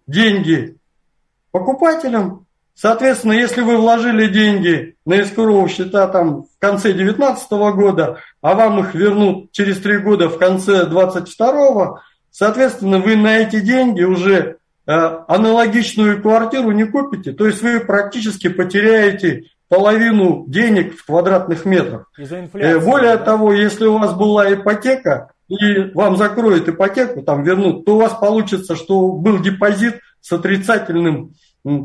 деньги 0.08 0.78
покупателям. 1.52 2.48
Соответственно, 2.74 3.34
если 3.34 3.62
вы 3.62 3.76
вложили 3.78 4.28
деньги 4.28 4.96
на 5.06 5.16
искровые 5.16 5.68
счета 5.68 6.08
там 6.08 6.44
в 6.44 6.60
конце 6.60 6.94
2019 6.94 7.52
года, 7.76 8.20
а 8.42 8.56
вам 8.56 8.80
их 8.80 8.96
вернут 8.96 9.52
через 9.52 9.80
три 9.80 9.98
года 9.98 10.30
в 10.30 10.40
конце 10.40 10.86
2022, 10.86 12.02
соответственно, 12.32 13.00
вы 13.00 13.18
на 13.18 13.40
эти 13.40 13.60
деньги 13.60 14.02
уже 14.02 14.58
э, 14.88 14.92
аналогичную 15.28 16.22
квартиру 16.22 16.72
не 16.72 16.86
купите. 16.86 17.34
То 17.34 17.48
есть 17.48 17.62
вы 17.62 17.82
практически 17.82 18.48
потеряете 18.48 19.44
половину 19.74 20.46
денег 20.48 20.96
в 20.96 21.04
квадратных 21.04 21.66
метрах. 21.66 22.08
Инфляции, 22.16 22.86
Более 22.86 23.18
да? 23.18 23.24
того, 23.24 23.54
если 23.54 23.86
у 23.86 23.98
вас 23.98 24.14
была 24.14 24.54
ипотека, 24.54 25.32
и 25.48 25.92
вам 25.96 26.16
закроют 26.16 26.70
ипотеку, 26.70 27.24
там 27.24 27.44
вернут, 27.44 27.84
то 27.84 27.96
у 27.96 28.00
вас 28.00 28.14
получится, 28.14 28.76
что 28.76 29.14
был 29.14 29.40
депозит 29.40 30.00
с 30.22 30.32
отрицательным 30.32 31.34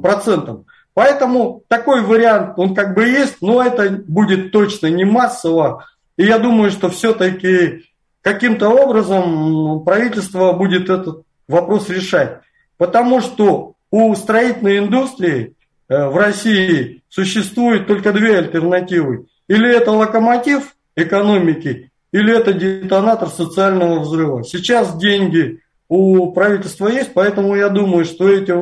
процентом. 0.02 0.66
Поэтому 0.92 1.62
такой 1.68 2.02
вариант, 2.02 2.59
он 2.59 2.75
как 2.75 2.95
бы 2.95 3.04
есть, 3.04 3.38
но 3.40 3.62
это 3.62 3.88
будет 4.07 4.52
точно 4.52 4.88
не 4.88 5.07
массово. 5.07 5.87
И 6.18 6.25
я 6.25 6.38
думаю, 6.38 6.71
что 6.71 6.90
все-таки 6.90 7.85
каким-то 8.21 8.68
образом 8.68 9.83
правительство 9.83 10.52
будет 10.52 10.90
этот 10.90 11.23
вопрос 11.49 11.88
решать. 11.88 12.40
Потому 12.76 13.23
что 13.23 13.76
у 13.90 14.14
строительной 14.14 14.78
индустрии 14.78 15.54
Э, 15.58 15.58
в 15.88 16.16
России 16.16 17.02
существует 17.09 17.87
только 17.87 18.12
две 18.12 18.38
альтернативы. 18.38 19.26
Или 19.49 19.75
это 19.75 19.92
локомотив 19.92 20.76
экономики, 20.97 21.90
или 22.12 22.37
это 22.37 22.52
детонатор 22.52 23.28
социального 23.28 24.00
взрыва. 24.00 24.45
Сейчас 24.45 24.97
деньги 24.97 25.61
у 25.88 26.33
правительства 26.33 26.88
есть, 26.88 27.14
поэтому 27.14 27.54
я 27.57 27.68
думаю, 27.68 28.04
что 28.04 28.28
эти 28.28 28.54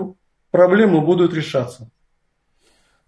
проблемы 0.51 1.01
будут 1.01 1.35
решаться. 1.35 1.91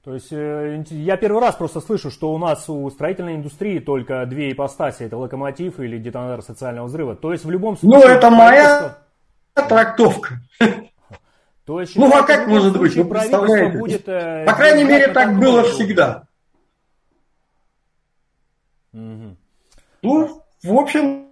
То 0.04 0.14
есть 0.14 0.32
э, 0.32 0.82
я 0.90 1.16
первый 1.16 1.40
раз 1.40 1.56
просто 1.56 1.80
слышу, 1.80 2.10
что 2.10 2.32
у 2.32 2.38
нас 2.38 2.68
у 2.68 2.88
строительной 2.90 3.34
индустрии 3.34 3.78
только 3.78 4.24
две 4.26 4.50
ипостаси, 4.52 5.02
это 5.02 5.18
локомотив 5.18 5.80
или 5.80 5.98
детонатор 5.98 6.42
социального 6.42 6.86
взрыва. 6.86 7.14
То 7.14 7.32
есть 7.32 7.44
в 7.44 7.50
любом 7.50 7.76
ну, 7.82 7.90
случае... 7.92 8.08
Ну, 8.08 8.14
это 8.14 8.30
моя 8.30 8.98
трактовка. 9.54 10.40
То 11.68 11.82
есть, 11.82 11.96
ну 11.96 12.10
а 12.10 12.22
как 12.22 12.46
может 12.46 12.78
быть? 12.78 12.96
Вы 12.96 13.04
представляете? 13.04 13.78
Будет, 13.78 14.08
э, 14.08 14.46
По 14.46 14.54
крайней 14.54 14.84
мере, 14.84 15.08
так 15.08 15.38
было 15.38 15.64
всегда. 15.64 16.26
Угу. 18.94 19.36
Ну, 20.00 20.42
в 20.62 20.72
общем, 20.72 21.26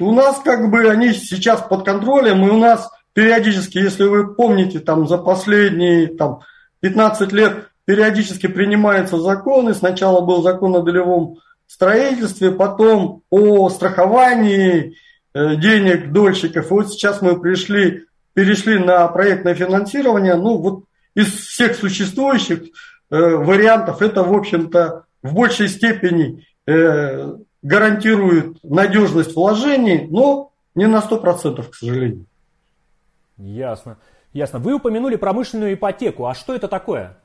у 0.00 0.12
нас 0.12 0.40
как 0.40 0.68
бы 0.68 0.90
они 0.90 1.12
сейчас 1.12 1.60
под 1.62 1.84
контролем, 1.84 2.44
и 2.44 2.50
у 2.50 2.58
нас 2.58 2.90
периодически, 3.12 3.78
если 3.78 4.02
вы 4.02 4.34
помните, 4.34 4.80
там 4.80 5.06
за 5.06 5.18
последние 5.18 6.08
там, 6.08 6.40
15 6.80 7.30
лет 7.30 7.68
периодически 7.84 8.48
принимаются 8.48 9.20
законы. 9.20 9.74
Сначала 9.74 10.22
был 10.22 10.42
закон 10.42 10.74
о 10.74 10.82
долевом 10.82 11.38
строительстве, 11.68 12.50
потом 12.50 13.22
о 13.30 13.68
страховании 13.68 14.96
э, 15.34 15.54
денег 15.54 16.10
дольщиков. 16.10 16.68
И 16.68 16.74
вот 16.74 16.90
сейчас 16.90 17.22
мы 17.22 17.40
пришли 17.40 18.06
перешли 18.34 18.78
на 18.78 19.08
проектное 19.08 19.54
финансирование, 19.54 20.34
ну 20.34 20.58
вот 20.58 20.84
из 21.14 21.28
всех 21.28 21.76
существующих, 21.76 22.64
вариантов, 23.10 24.02
это, 24.02 24.22
в 24.24 24.32
общем-то, 24.32 25.04
в 25.22 25.34
большей 25.34 25.68
степени 25.68 26.44
гарантирует 27.62 28.62
надежность 28.62 29.34
вложений, 29.34 30.08
но 30.10 30.52
не 30.74 30.86
на 30.86 30.98
100%, 30.98 31.70
к 31.70 31.74
сожалению. 31.74 32.26
Ясно. 33.36 33.98
Ясно. 34.32 34.58
Вы 34.58 34.74
упомянули 34.74 35.16
промышленную 35.16 35.74
ипотеку. 35.74 36.26
А 36.26 36.34
что 36.34 36.54
это 36.54 36.68
такое? 36.68 37.16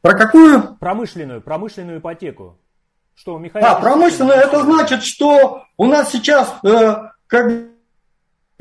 Про 0.00 0.14
какую? 0.14 0.76
Промышленную, 0.76 1.42
промышленную 1.42 1.98
ипотеку. 1.98 2.58
Что, 3.14 3.38
Михаил? 3.38 3.66
А, 3.66 3.78
промышленная, 3.78 4.36
это 4.36 4.62
значит, 4.62 5.02
что 5.02 5.64
у 5.76 5.86
нас 5.86 6.10
сейчас 6.10 6.54
э, 6.64 6.94
как 7.26 7.69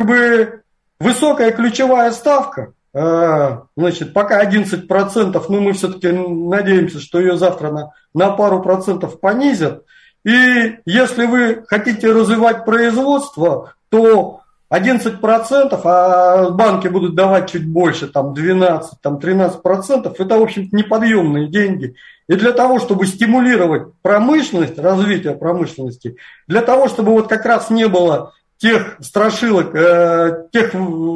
бы 0.06 0.62
высокая 1.00 1.52
ключевая 1.52 2.12
ставка, 2.12 2.74
э, 2.94 3.58
значит, 3.76 4.14
пока 4.14 4.44
11%, 4.44 5.46
но 5.50 5.62
мы 5.62 5.74
все-таки 5.74 6.10
надеемся, 6.10 7.00
что 7.00 7.20
ее 7.20 7.38
завтра 7.38 7.72
на, 7.72 7.92
на 8.14 8.32
пару 8.32 8.62
процентов 8.62 9.20
понизят. 9.20 9.84
И 10.26 10.78
если 10.86 11.26
вы 11.26 11.64
хотите 11.68 12.12
развивать 12.12 12.66
производство, 12.66 13.74
то 13.90 14.42
11%, 14.72 15.82
а 15.84 16.50
банки 16.52 16.88
будут 16.88 17.16
давать 17.16 17.52
чуть 17.52 17.68
больше, 17.68 18.08
там 18.08 18.34
12, 18.34 19.02
там 19.02 19.18
13%, 19.18 20.16
это, 20.18 20.38
в 20.38 20.44
общем-то, 20.44 20.76
неподъемные 20.76 21.48
деньги. 21.48 21.96
И 22.28 22.36
для 22.36 22.52
того, 22.52 22.80
чтобы 22.80 23.08
стимулировать 23.08 23.94
промышленность, 24.04 24.78
развитие 24.78 25.34
промышленности, 25.34 26.18
для 26.48 26.62
того, 26.62 26.88
чтобы 26.88 27.14
вот 27.14 27.28
как 27.28 27.46
раз 27.46 27.72
не 27.72 27.88
было 27.88 28.34
тех 28.60 28.98
страшилок, 29.00 29.74
э, 29.74 30.48
тех 30.52 30.74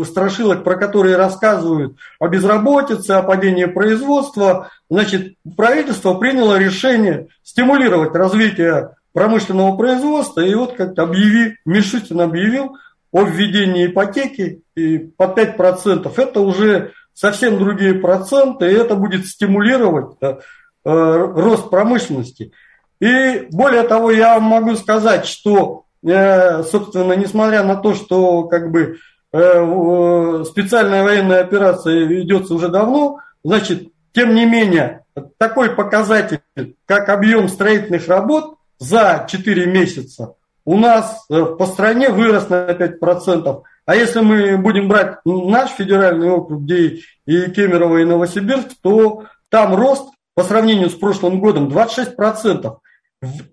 страшилок, 0.07 0.63
про 0.63 0.75
которые 0.75 1.17
рассказывают 1.17 1.97
о 2.19 2.27
безработице, 2.29 3.11
о 3.11 3.23
падении 3.23 3.65
производства, 3.65 4.69
значит, 4.89 5.35
правительство 5.57 6.13
приняло 6.13 6.57
решение 6.57 7.27
стимулировать 7.43 8.15
развитие 8.15 8.91
промышленного 9.11 9.75
производства, 9.75 10.41
и 10.41 10.55
вот 10.55 10.73
как-то 10.73 11.03
объяви, 11.03 11.57
Мишустин 11.65 12.21
объявил 12.21 12.77
о 13.11 13.23
введении 13.23 13.87
ипотеки 13.87 14.61
и 14.75 14.97
по 14.97 15.23
5%, 15.23 16.11
это 16.17 16.39
уже 16.39 16.93
совсем 17.13 17.59
другие 17.59 17.93
проценты, 17.93 18.71
и 18.71 18.75
это 18.75 18.95
будет 18.95 19.27
стимулировать 19.27 20.15
э, 20.21 20.27
э, 20.27 20.39
рост 20.85 21.69
промышленности. 21.69 22.53
И 22.99 23.47
более 23.51 23.83
того, 23.83 24.11
я 24.11 24.39
могу 24.39 24.75
сказать, 24.75 25.25
что, 25.25 25.82
э, 25.82 25.82
собственно, 26.03 27.13
несмотря 27.13 27.63
на 27.63 27.75
то, 27.75 27.93
что 27.93 28.43
как 28.43 28.71
бы 28.71 28.97
э, 29.31 30.43
специальная 30.45 31.03
военная 31.03 31.41
операция 31.41 32.05
ведется 32.05 32.53
уже 32.53 32.69
давно, 32.69 33.19
значит, 33.43 33.89
тем 34.13 34.35
не 34.35 34.45
менее, 34.45 35.05
такой 35.37 35.71
показатель, 35.71 36.41
как 36.85 37.09
объем 37.09 37.47
строительных 37.47 38.07
работ 38.07 38.55
за 38.79 39.25
4 39.29 39.65
месяца– 39.65 40.35
у 40.65 40.77
нас 40.77 41.25
э, 41.29 41.43
по 41.57 41.65
стране 41.65 42.09
вырос 42.09 42.49
на 42.49 42.69
5%. 42.69 43.61
А 43.85 43.95
если 43.95 44.21
мы 44.21 44.57
будем 44.57 44.87
брать 44.87 45.17
наш 45.25 45.71
федеральный 45.71 46.29
округ, 46.29 46.61
где 46.61 46.99
и 47.25 47.51
Кемерово, 47.51 47.97
и 47.97 48.05
Новосибирск, 48.05 48.69
то 48.81 49.25
там 49.49 49.75
рост 49.75 50.07
по 50.35 50.43
сравнению 50.43 50.89
с 50.89 50.93
прошлым 50.93 51.41
годом 51.41 51.67
26%. 51.67 52.77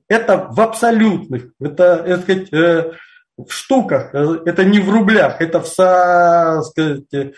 Это 0.08 0.48
в 0.50 0.60
абсолютных, 0.60 1.52
это, 1.60 2.02
это 2.06 2.22
сказать, 2.22 2.52
э, 2.52 2.92
в 3.36 3.50
штуках, 3.50 4.14
э, 4.14 4.38
это 4.46 4.64
не 4.64 4.80
в 4.80 4.90
рублях, 4.90 5.40
это 5.40 5.60
в, 5.60 6.62
сказать, 6.64 7.34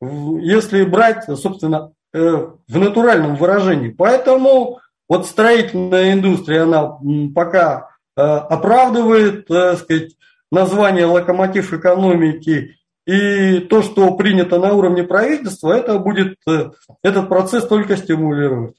если 0.00 0.84
брать, 0.84 1.24
собственно, 1.38 1.92
в 2.12 2.56
натуральном 2.68 3.36
выражении. 3.36 3.90
Поэтому 3.90 4.80
вот 5.08 5.26
строительная 5.26 6.12
индустрия, 6.12 6.62
она 6.62 6.98
пока 7.34 7.96
Э, 8.16 8.36
оправдывает, 8.38 9.46
так 9.46 9.78
сказать, 9.78 10.16
название 10.50 11.04
локомотив 11.04 11.74
экономики 11.74 12.76
и 13.06 13.58
то, 13.60 13.82
что 13.82 14.16
принято 14.16 14.58
на 14.58 14.72
уровне 14.72 15.02
правительства, 15.02 15.74
это 15.74 15.98
будет 15.98 16.38
э, 16.48 16.70
этот 17.02 17.28
процесс 17.28 17.66
только 17.66 17.96
стимулировать. 17.98 18.76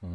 А 0.00 0.06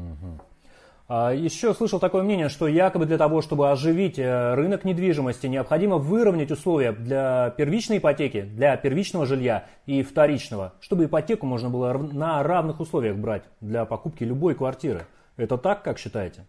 еще 1.14 1.74
слышал 1.74 2.00
такое 2.00 2.24
мнение, 2.24 2.48
что 2.48 2.68
якобы 2.68 3.06
для 3.06 3.18
того, 3.18 3.42
чтобы 3.42 3.70
оживить 3.70 4.18
э, 4.18 4.54
рынок 4.54 4.86
недвижимости, 4.86 5.48
необходимо 5.48 5.98
выровнять 5.98 6.52
условия 6.52 6.94
для 6.94 7.50
первичной 7.58 7.98
ипотеки, 7.98 8.42
для 8.42 8.78
первичного 8.78 9.26
жилья 9.26 9.66
и 9.86 10.04
вторичного, 10.04 10.74
чтобы 10.80 11.06
ипотеку 11.06 11.46
можно 11.46 11.70
было 11.70 11.92
на 11.92 12.42
равных 12.44 12.80
условиях 12.80 13.18
брать 13.18 13.44
для 13.60 13.84
покупки 13.84 14.24
любой 14.24 14.56
квартиры. 14.56 15.06
Это 15.36 15.58
так, 15.58 15.84
как 15.84 16.00
считаете? 16.00 16.46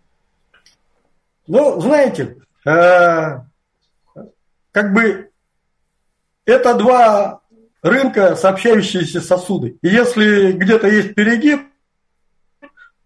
Ну, 1.49 1.81
знаете, 1.81 2.37
э, 2.65 3.41
как 4.71 4.93
бы 4.95 5.31
это 6.45 6.75
два 6.75 7.41
рынка, 7.83 8.37
сообщающиеся 8.37 9.21
сосуды. 9.21 9.77
И 9.83 9.89
если 9.89 10.53
где-то 10.53 10.87
есть 10.87 11.17
перегиб, 11.17 11.63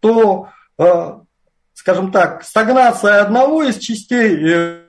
то, 0.01 0.51
э, 0.79 1.21
скажем 1.77 2.11
так, 2.11 2.43
стагнация 2.43 3.21
одного 3.21 3.63
из 3.63 3.79
частей 3.79 4.37
э, 4.51 4.81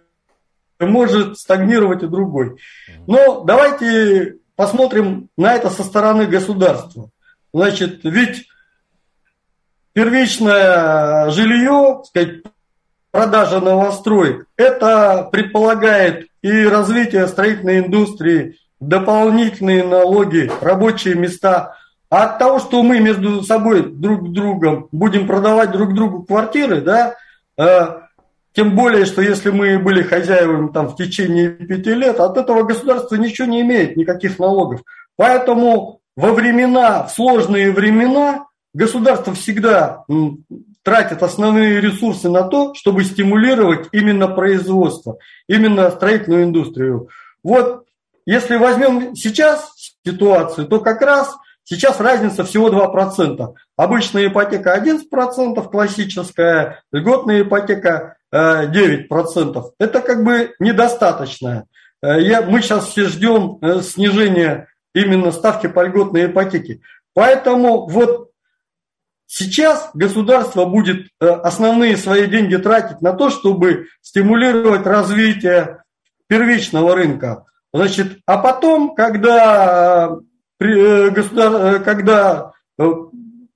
может 0.80 1.38
стагнировать 1.38 2.02
и 2.02 2.08
другой. 2.08 2.58
Но 3.06 3.44
давайте 3.44 4.38
посмотрим 4.56 5.30
на 5.38 5.54
это 5.54 5.70
со 5.70 5.84
стороны 5.84 6.26
государства. 6.26 7.10
Значит, 7.54 8.00
ведь 8.04 8.48
первичное 9.92 11.30
жилье, 11.30 12.04
сказать, 12.06 12.44
продажа 13.12 13.60
новостроек, 13.60 14.48
это 14.56 15.28
предполагает 15.30 16.28
и 16.42 16.64
развитие 16.64 17.28
строительной 17.28 17.80
индустрии, 17.80 18.58
дополнительные 18.80 19.84
налоги, 19.84 20.50
рабочие 20.62 21.16
места. 21.16 21.76
А 22.10 22.24
от 22.24 22.40
того, 22.40 22.60
что 22.60 22.84
мы 22.84 23.00
между 23.00 23.44
собой 23.44 23.92
друг 23.92 24.32
другом 24.32 24.88
будем 24.92 25.28
продавать 25.28 25.72
друг 25.72 25.94
другу 25.94 26.24
квартиры, 26.24 26.82
да, 26.82 27.16
э, 27.58 27.88
тем 28.54 28.76
более, 28.76 29.06
что 29.06 29.22
если 29.22 29.52
мы 29.52 29.78
были 29.78 30.02
хозяевами 30.02 30.70
там 30.72 30.88
в 30.88 30.96
течение 30.96 31.50
пяти 31.50 31.94
лет, 31.94 32.20
от 32.20 32.38
этого 32.38 32.64
государство 32.64 33.16
ничего 33.16 33.48
не 33.48 33.62
имеет, 33.62 33.98
никаких 33.98 34.40
налогов. 34.40 34.82
Поэтому 35.16 36.00
во 36.16 36.34
времена, 36.34 37.04
в 37.04 37.12
сложные 37.12 37.72
времена, 37.72 38.48
государство 38.74 39.34
всегда 39.34 40.06
тратят 40.82 41.22
основные 41.22 41.82
ресурсы 41.82 42.30
на 42.30 42.44
то, 42.44 42.74
чтобы 42.74 43.04
стимулировать 43.04 43.90
именно 43.92 44.28
производство, 44.28 45.18
именно 45.48 45.92
строительную 45.92 46.46
индустрию. 46.46 47.10
Вот 47.44 47.86
если 48.26 48.56
возьмем 48.56 49.16
сейчас 49.16 49.72
ситуацию, 50.06 50.68
то 50.68 50.80
как 50.80 51.02
раз 51.02 51.36
сейчас 51.68 52.00
разница 52.00 52.44
всего 52.44 52.70
2%. 52.70 53.54
Обычная 53.76 54.28
ипотека 54.28 54.76
11%, 54.78 55.70
классическая, 55.70 56.82
льготная 56.92 57.42
ипотека 57.42 58.18
9%. 58.34 59.08
Э, 59.10 59.62
Это 59.80 60.02
как 60.02 60.24
бы 60.24 60.54
недостаточно. 60.60 61.66
Э, 62.02 62.22
я, 62.22 62.42
мы 62.42 62.62
сейчас 62.62 62.88
все 62.88 63.06
ждем 63.06 63.58
э, 63.62 63.82
снижения 63.82 64.68
именно 64.96 65.32
ставки 65.32 65.68
по 65.68 65.86
льготной 65.86 66.28
ипотеке. 66.28 66.82
Поэтому 67.14 67.88
вот 67.88 68.28
Сейчас 69.30 69.90
государство 69.94 70.64
будет 70.64 71.10
основные 71.20 71.98
свои 71.98 72.28
деньги 72.28 72.56
тратить 72.56 73.02
на 73.02 73.12
то, 73.12 73.30
чтобы 73.30 73.88
стимулировать 74.02 74.86
развитие 74.86 75.84
первичного 76.28 76.96
рынка. 76.96 77.44
Значит, 77.74 78.20
а 78.26 78.38
потом, 78.38 78.96
когда, 78.96 80.16
когда 80.60 82.52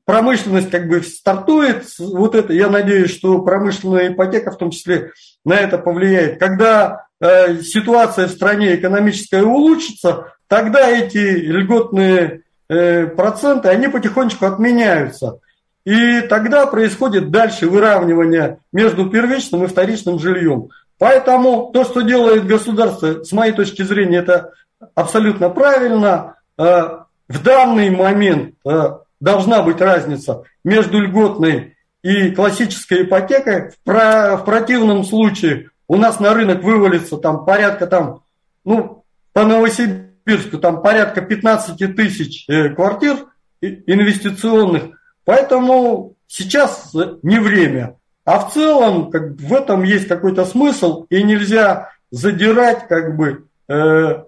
промышленность 0.06 0.72
как 0.72 0.88
бы 0.88 1.02
стартует, 1.04 1.86
вот 2.00 2.36
это, 2.36 2.54
я 2.54 2.70
надеюсь, 2.70 3.12
что 3.12 3.42
промышленная 3.42 4.10
ипотека 4.10 4.52
в 4.52 4.58
том 4.58 4.72
числе 4.72 5.12
на 5.46 5.54
это 5.54 5.78
повлияет. 5.78 6.40
Когда 6.40 7.06
ситуация 7.20 8.28
в 8.28 8.32
стране 8.32 8.76
экономическая 8.76 9.44
улучшится, 9.44 10.34
тогда 10.48 10.90
эти 10.90 11.18
льготные 11.18 12.42
проценты, 12.68 13.70
они 13.70 13.88
потихонечку 13.88 14.46
отменяются. 14.46 15.40
И 15.86 16.22
тогда 16.22 16.68
происходит 16.68 17.32
дальше 17.32 17.68
выравнивание 17.68 18.60
между 18.72 19.10
первичным 19.10 19.64
и 19.64 19.68
вторичным 19.68 20.20
жильем. 20.20 20.70
Поэтому 21.00 21.72
то, 21.74 21.84
что 21.84 22.02
делает 22.02 22.46
государство, 22.46 23.24
с 23.24 23.32
моей 23.32 23.54
точки 23.54 23.82
зрения, 23.82 24.20
это 24.20 24.54
абсолютно 24.94 25.50
правильно. 25.50 26.36
Э, 26.58 27.00
в 27.28 27.44
данный 27.44 27.90
момент 27.90 28.56
э, 28.66 28.98
должна 29.20 29.62
быть 29.62 29.82
разница 29.82 30.44
между 30.64 31.00
льготной 31.00 31.78
и 32.04 32.32
классической 32.32 33.04
ипотекой. 33.04 33.72
В 33.86 34.44
противном 34.46 35.04
случае 35.04 35.70
у 35.88 35.98
нас 35.98 36.20
на 36.20 36.34
рынок 36.34 36.64
вывалится 36.64 37.18
там 37.18 37.46
порядка 37.46 37.88
там, 37.88 38.24
ну, 38.66 39.06
по 39.34 39.44
Новосибирску 39.44 40.58
там 40.58 40.82
порядка 40.82 41.22
15 41.22 41.96
тысяч 41.96 42.46
э, 42.50 42.70
квартир– 42.70 43.18
инвестиционных. 43.62 44.84
Поэтому 45.26 46.16
сейчас 46.28 46.92
не 47.24 47.40
время. 47.40 47.98
А 48.26 48.40
в 48.40 48.54
целом 48.54 49.10
как, 49.12 49.36
в 49.40 49.54
этом 49.54 49.84
есть 49.84 50.08
какой-то 50.08 50.46
смысл, 50.46 51.06
и 51.10 51.24
нельзя 51.24 51.90
задирать 52.12 52.88
как 52.88 53.16
бы 53.16 53.48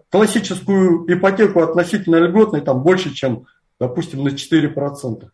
классическую 0.09 1.05
ипотеку 1.13 1.61
относительно 1.61 2.17
льготной 2.17 2.61
там 2.61 2.83
больше, 2.83 3.13
чем, 3.13 3.45
допустим, 3.79 4.23
на 4.23 4.29
4%. 4.29 5.29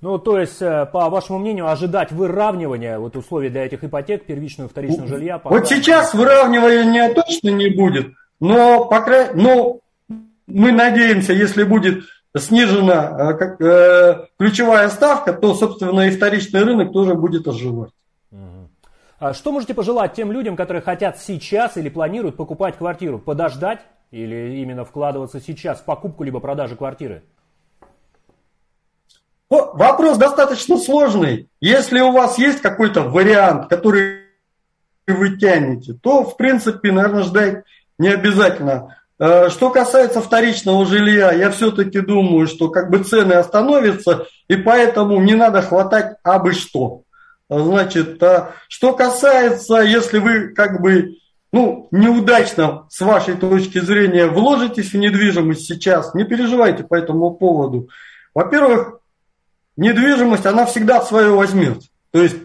Ну, 0.00 0.18
то 0.18 0.38
есть, 0.38 0.62
э, 0.62 0.86
по 0.92 1.10
вашему 1.10 1.38
мнению, 1.40 1.68
ожидать 1.68 2.12
выравнивания 2.12 3.00
вот 3.00 3.16
условий 3.16 3.48
для 3.48 3.66
этих 3.66 3.82
ипотек, 3.82 4.26
первичного 4.26 4.68
и 4.68 4.70
вторичного 4.70 5.08
жилья? 5.08 5.38
Пока... 5.38 5.56
Вот 5.56 5.66
сейчас 5.66 6.14
выравнивания 6.14 7.12
точно 7.12 7.48
не 7.48 7.68
будет, 7.68 8.12
но, 8.38 8.84
по 8.84 9.00
край... 9.00 9.30
но 9.34 9.80
мы 10.46 10.70
надеемся, 10.70 11.32
если 11.32 11.64
будет 11.64 12.04
снижена 12.36 13.32
э, 13.32 13.34
как, 13.34 13.60
э, 13.60 14.26
ключевая 14.38 14.88
ставка, 14.88 15.32
то, 15.32 15.54
собственно, 15.54 16.02
и 16.02 16.10
вторичный 16.10 16.62
рынок 16.62 16.92
тоже 16.92 17.14
будет 17.14 17.48
оживать. 17.48 17.90
А 19.18 19.34
что 19.34 19.50
можете 19.50 19.74
пожелать 19.74 20.14
тем 20.14 20.30
людям, 20.30 20.54
которые 20.56 20.80
хотят 20.80 21.18
сейчас 21.18 21.76
или 21.76 21.88
планируют 21.88 22.36
покупать 22.36 22.76
квартиру? 22.76 23.18
Подождать 23.18 23.80
или 24.12 24.58
именно 24.60 24.84
вкладываться 24.84 25.40
сейчас 25.40 25.80
в 25.80 25.84
покупку 25.84 26.22
либо 26.22 26.38
продажу 26.38 26.76
квартиры? 26.76 27.24
Вопрос 29.50 30.18
достаточно 30.18 30.76
сложный. 30.76 31.48
Если 31.60 32.00
у 32.00 32.12
вас 32.12 32.38
есть 32.38 32.60
какой-то 32.60 33.02
вариант, 33.02 33.68
который 33.68 34.20
вы 35.06 35.36
тянете, 35.36 35.94
то, 35.94 36.22
в 36.22 36.36
принципе, 36.36 36.92
наверное, 36.92 37.22
ждать 37.22 37.64
не 37.98 38.08
обязательно. 38.08 38.96
Э, 39.18 39.48
что 39.48 39.70
касается 39.70 40.20
вторичного 40.20 40.84
жилья, 40.86 41.32
я 41.32 41.50
все-таки 41.50 42.00
думаю, 42.00 42.46
что 42.46 42.68
как 42.68 42.90
бы 42.90 43.02
цены 43.02 43.32
остановятся, 43.32 44.26
и 44.48 44.56
поэтому 44.56 45.20
не 45.20 45.34
надо 45.34 45.62
хватать 45.62 46.16
абы 46.22 46.52
что. 46.52 47.02
Значит, 47.50 48.22
э, 48.22 48.48
что 48.68 48.92
касается, 48.92 49.76
если 49.80 50.18
вы 50.18 50.48
как 50.48 50.82
бы 50.82 51.16
ну, 51.50 51.88
неудачно 51.90 52.86
с 52.90 53.00
вашей 53.00 53.34
точки 53.34 53.80
зрения 53.80 54.26
вложитесь 54.26 54.92
в 54.92 54.98
недвижимость 54.98 55.66
сейчас, 55.66 56.14
не 56.14 56.24
переживайте 56.24 56.84
по 56.84 56.94
этому 56.94 57.30
поводу. 57.30 57.88
Во-первых, 58.34 59.00
недвижимость, 59.76 60.44
она 60.44 60.66
всегда 60.66 61.00
свое 61.00 61.30
возьмет. 61.30 61.78
То 62.10 62.22
есть 62.22 62.36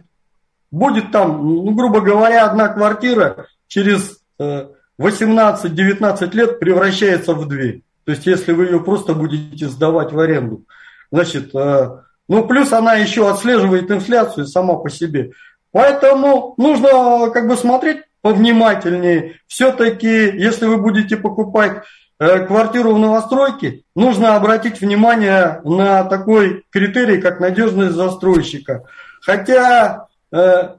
будет 0.71 1.11
там, 1.11 1.45
ну, 1.45 1.71
грубо 1.71 1.99
говоря, 1.99 2.45
одна 2.45 2.69
квартира 2.69 3.47
через 3.67 4.19
18-19 4.39 6.31
лет 6.33 6.59
превращается 6.59 7.33
в 7.33 7.47
две. 7.47 7.81
То 8.05 8.11
есть 8.11 8.25
если 8.25 8.53
вы 8.53 8.65
ее 8.65 8.79
просто 8.79 9.13
будете 9.13 9.67
сдавать 9.67 10.13
в 10.13 10.19
аренду. 10.19 10.65
Значит, 11.11 11.53
э, 11.55 11.89
ну 12.33 12.47
плюс 12.47 12.73
она 12.73 12.95
еще 12.95 13.29
отслеживает 13.29 13.89
инфляцию 13.91 14.47
сама 14.47 14.75
по 14.75 14.89
себе. 14.89 15.31
Поэтому 15.71 16.53
нужно 16.57 17.29
как 17.31 17.47
бы 17.47 17.55
смотреть 17.55 18.01
повнимательнее. 18.21 19.39
Все-таки, 19.47 20.07
если 20.07 20.65
вы 20.65 20.77
будете 20.77 21.17
покупать 21.17 21.83
Э, 22.19 22.45
квартиру 22.45 22.93
в 22.93 22.99
новостройке, 22.99 23.81
нужно 23.95 24.37
обратить 24.37 24.79
внимание 24.79 25.59
на 25.65 26.05
такой 26.05 26.63
критерий, 26.69 27.19
как 27.19 27.41
надежность 27.41 27.95
застройщика. 27.95 28.85
Хотя 29.21 30.07
э, 30.31 30.69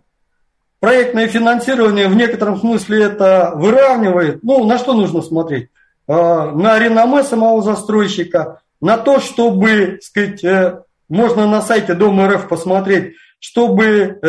проектное 0.81 1.29
финансирование 1.29 2.09
в 2.09 2.17
некотором 2.17 2.59
смысле 2.59 3.03
это 3.03 3.53
выравнивает. 3.57 4.43
Ну, 4.43 4.65
на 4.65 4.79
что 4.79 4.95
нужно 4.95 5.21
смотреть? 5.21 5.69
Э, 6.09 6.51
на 6.53 6.79
реноме 6.79 7.25
самого 7.25 7.61
застройщика, 7.63 8.63
на 8.81 8.97
то, 8.97 9.21
чтобы, 9.21 9.99
сказать, 10.03 10.41
можно 11.15 11.47
на 11.47 11.63
сайте 11.63 11.95
Дома 11.95 12.29
РФ 12.29 12.49
посмотреть, 12.49 13.15
чтобы 13.39 14.21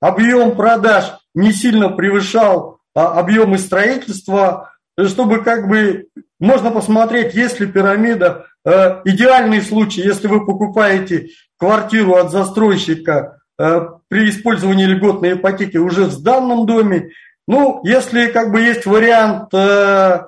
объем 0.00 0.56
продаж 0.56 1.12
не 1.34 1.52
сильно 1.52 1.88
превышал 1.88 2.78
а, 2.94 3.18
объемы 3.18 3.58
строительства, 3.58 4.72
чтобы 5.06 5.42
как 5.42 5.68
бы 5.68 6.08
можно 6.38 6.70
посмотреть, 6.70 7.34
есть 7.34 7.60
ли 7.60 7.66
пирамида. 7.66 8.46
Э, 8.64 9.00
идеальный 9.04 9.62
случай, 9.62 10.02
если 10.02 10.26
вы 10.26 10.44
покупаете 10.44 11.30
квартиру 11.58 12.14
от 12.14 12.30
застройщика 12.30 13.38
э, 13.58 13.80
при 14.08 14.28
использовании 14.28 14.86
льготной 14.86 15.34
ипотеки 15.34 15.78
уже 15.78 16.04
в 16.04 16.22
данном 16.22 16.66
доме. 16.66 17.10
Ну, 17.48 17.80
если 17.84 18.26
как 18.26 18.52
бы 18.52 18.60
есть 18.60 18.86
вариант, 18.86 19.54
э, 19.54 20.26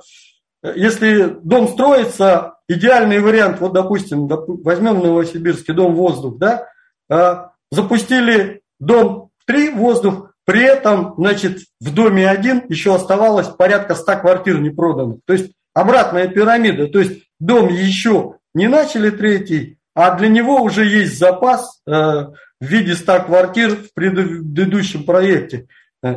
если 0.74 1.37
дом 1.42 1.68
строится, 1.68 2.53
идеальный 2.68 3.20
вариант, 3.20 3.61
вот 3.61 3.72
допустим, 3.72 4.27
возьмем 4.27 5.00
Новосибирский 5.00 5.74
дом 5.74 5.94
воздух, 5.94 6.38
да, 6.38 7.53
запустили 7.70 8.62
дом 8.81 9.31
3 9.46 9.70
воздух, 9.70 10.31
при 10.46 10.62
этом, 10.62 11.14
значит, 11.16 11.61
в 11.81 11.94
доме 11.94 12.29
один 12.29 12.64
еще 12.68 12.94
оставалось 12.94 13.48
порядка 13.48 13.94
100 13.94 14.16
квартир 14.16 14.61
не 14.61 14.70
проданных. 14.70 15.20
То 15.27 15.33
есть 15.33 15.53
обратная 15.72 16.29
пирамида. 16.29 16.88
То 16.88 17.00
есть 17.00 17.24
дом 17.40 17.68
еще 17.68 18.37
не 18.55 18.68
начали 18.68 19.11
третий, 19.11 19.79
а 19.94 20.16
для 20.16 20.29
него 20.29 20.62
уже 20.62 20.85
есть 20.85 21.18
запас 21.18 21.81
э, 21.87 21.90
в 21.90 22.33
виде 22.61 22.94
100 22.94 23.24
квартир 23.24 23.77
в 23.77 23.94
предыдущем 23.94 25.05
проекте. 25.05 25.66
Э, 26.04 26.16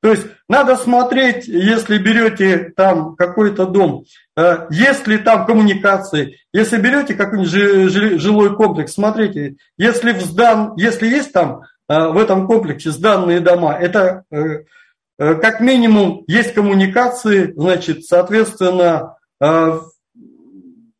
то 0.00 0.10
есть 0.10 0.26
надо 0.48 0.76
смотреть, 0.76 1.46
если 1.46 1.98
берете 1.98 2.72
там 2.74 3.16
какой-то 3.16 3.66
дом, 3.66 4.04
э, 4.36 4.66
есть 4.70 5.06
ли 5.06 5.18
там 5.18 5.44
коммуникации, 5.44 6.38
если 6.54 6.78
берете 6.78 7.14
какой-нибудь 7.14 8.18
жилой 8.20 8.56
комплекс, 8.56 8.94
смотрите, 8.94 9.56
если, 9.76 10.12
вздан, 10.12 10.72
если 10.76 11.06
есть 11.06 11.32
там 11.32 11.60
э, 11.88 12.08
в 12.08 12.16
этом 12.16 12.46
комплексе 12.46 12.90
сданные 12.90 13.40
дома, 13.40 13.74
это 13.74 14.24
как 15.18 15.60
минимум 15.60 16.24
есть 16.26 16.52
коммуникации, 16.52 17.52
значит, 17.56 18.04
соответственно, 18.04 19.16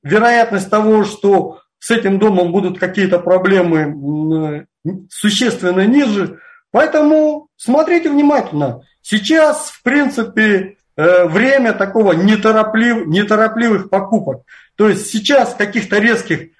вероятность 0.02 0.70
того, 0.70 1.04
что 1.04 1.60
с 1.78 1.90
этим 1.90 2.18
домом 2.18 2.50
будут 2.50 2.78
какие-то 2.78 3.18
проблемы 3.18 4.66
существенно 5.10 5.86
ниже. 5.86 6.40
Поэтому 6.76 7.48
смотрите 7.56 8.10
внимательно. 8.10 8.82
Сейчас, 9.00 9.70
в 9.70 9.82
принципе, 9.82 10.76
э, 10.94 11.24
время 11.24 11.72
такого 11.72 12.12
нетороплив, 12.12 13.06
неторопливых 13.06 13.88
покупок. 13.88 14.42
То 14.76 14.90
есть 14.90 15.06
сейчас 15.06 15.54
каких-то 15.54 15.98
резких 15.98 16.50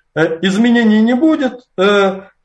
изменений 0.41 1.03
не 1.03 1.13
будет 1.13 1.61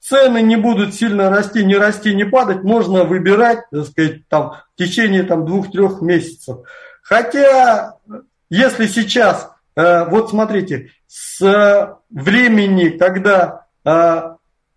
цены 0.02 0.42
не 0.42 0.58
будут 0.58 0.96
сильно 0.96 1.30
расти, 1.30 1.64
не 1.64 1.78
расти, 1.78 2.14
не 2.14 2.26
падать, 2.26 2.64
можно 2.64 3.06
выбирать, 3.06 3.60
так 3.72 3.86
сказать, 3.86 4.28
там, 4.28 4.58
в 4.76 4.78
течение 4.78 5.24
там, 5.24 5.46
двух-трех 5.46 6.02
месяцев. 6.02 6.58
Хотя, 7.04 7.94
если 8.50 8.88
сейчас, 8.88 9.50
э, 9.78 10.10
вот 10.10 10.32
смотрите, 10.32 10.92
с 11.08 11.98
времени, 12.10 12.90
когда 12.90 13.68
э, 13.86 14.22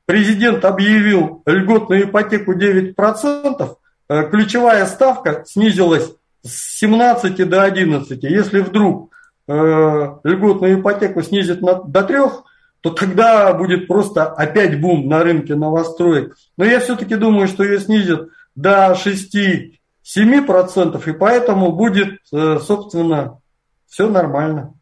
президент 0.07 0.65
объявил 0.65 1.43
льготную 1.47 2.05
ипотеку 2.05 2.55
9%, 2.55 3.77
э, 4.09 4.31
ключевая 4.31 4.87
ставка 4.87 5.45
снизилась 5.47 6.13
с 6.43 6.79
17 6.79 7.49
до 7.49 7.63
11. 7.63 8.23
Если 8.23 8.61
вдруг 8.61 9.13
льготную 9.47 10.81
ипотеку 10.81 11.21
снизит 11.21 11.61
до 11.61 12.01
3%, 12.01 12.45
то 12.85 12.91
тогда 12.91 13.53
будет 13.55 13.89
просто 13.89 14.27
опять 14.27 14.79
бум 14.79 15.09
на 15.09 15.23
рынке 15.23 15.55
новостроек. 15.55 16.37
Но 16.59 16.67
я 16.67 16.81
все-таки 16.81 17.17
думаю, 17.17 17.49
что 17.49 17.65
ее 17.65 17.81
снизят 17.81 18.29
до 18.55 18.95
6-7%, 18.95 21.09
и 21.09 21.13
поэтому 21.15 21.73
будет, 21.73 22.19
э, 22.31 22.59
собственно, 22.63 23.39
все 23.89 24.11
нормально. 24.11 24.75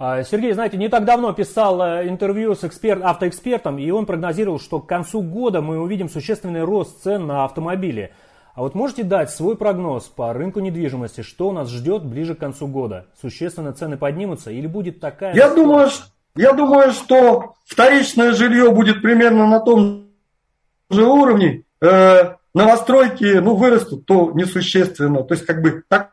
А, 0.00 0.22
Сергей, 0.22 0.52
знаете, 0.52 0.76
не 0.76 0.88
так 0.88 1.04
давно 1.04 1.32
писал 1.32 1.82
э, 1.82 2.08
интервью 2.08 2.54
с 2.54 2.62
эксперт, 2.62 3.02
автоэкспертом, 3.02 3.80
и 3.80 3.90
он 3.90 4.06
прогнозировал, 4.06 4.60
что 4.60 4.80
к 4.80 4.86
концу 4.86 5.22
года 5.22 5.60
мы 5.60 5.80
увидим 5.80 6.08
существенный 6.08 6.62
рост 6.62 7.02
цен 7.02 7.26
на 7.26 7.44
автомобили. 7.44 8.12
А 8.54 8.62
вот 8.62 8.76
можете 8.76 9.02
дать 9.02 9.30
свой 9.30 9.56
прогноз 9.56 10.04
по 10.04 10.32
рынку 10.32 10.60
недвижимости, 10.60 11.22
что 11.22 11.50
нас 11.50 11.68
ждет 11.68 12.04
ближе 12.04 12.36
к 12.36 12.38
концу 12.38 12.68
года? 12.68 13.06
Существенно 13.20 13.72
цены 13.72 13.96
поднимутся 13.96 14.52
или 14.52 14.68
будет 14.68 15.00
такая... 15.00 15.34
Я 15.34 15.52
думаю, 15.52 15.88
я 16.36 16.52
думаю, 16.52 16.92
что 16.92 17.54
вторичное 17.66 18.32
жилье 18.34 18.70
будет 18.70 19.02
примерно 19.02 19.48
на 19.48 19.58
том 19.58 20.10
же 20.90 21.04
уровне. 21.04 21.64
Э, 21.80 22.36
новостройки 22.54 23.38
ну, 23.38 23.56
вырастут, 23.56 24.06
то 24.06 24.30
несущественно. 24.32 25.24
То 25.24 25.34
есть 25.34 25.44
как 25.44 25.60
бы 25.60 25.82
так, 25.88 26.12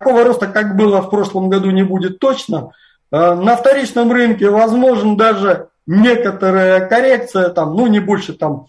такого 0.00 0.24
роста, 0.24 0.46
как 0.46 0.76
было 0.76 1.02
в 1.02 1.10
прошлом 1.10 1.50
году, 1.50 1.70
не 1.70 1.82
будет 1.82 2.18
точно. 2.18 2.72
Э, 3.12 3.34
на 3.34 3.56
вторичном 3.56 4.10
рынке 4.10 4.48
возможно 4.48 5.16
даже 5.16 5.68
некоторая 5.86 6.88
коррекция, 6.88 7.50
там, 7.50 7.76
ну 7.76 7.86
не 7.86 8.00
больше 8.00 8.32
там 8.32 8.66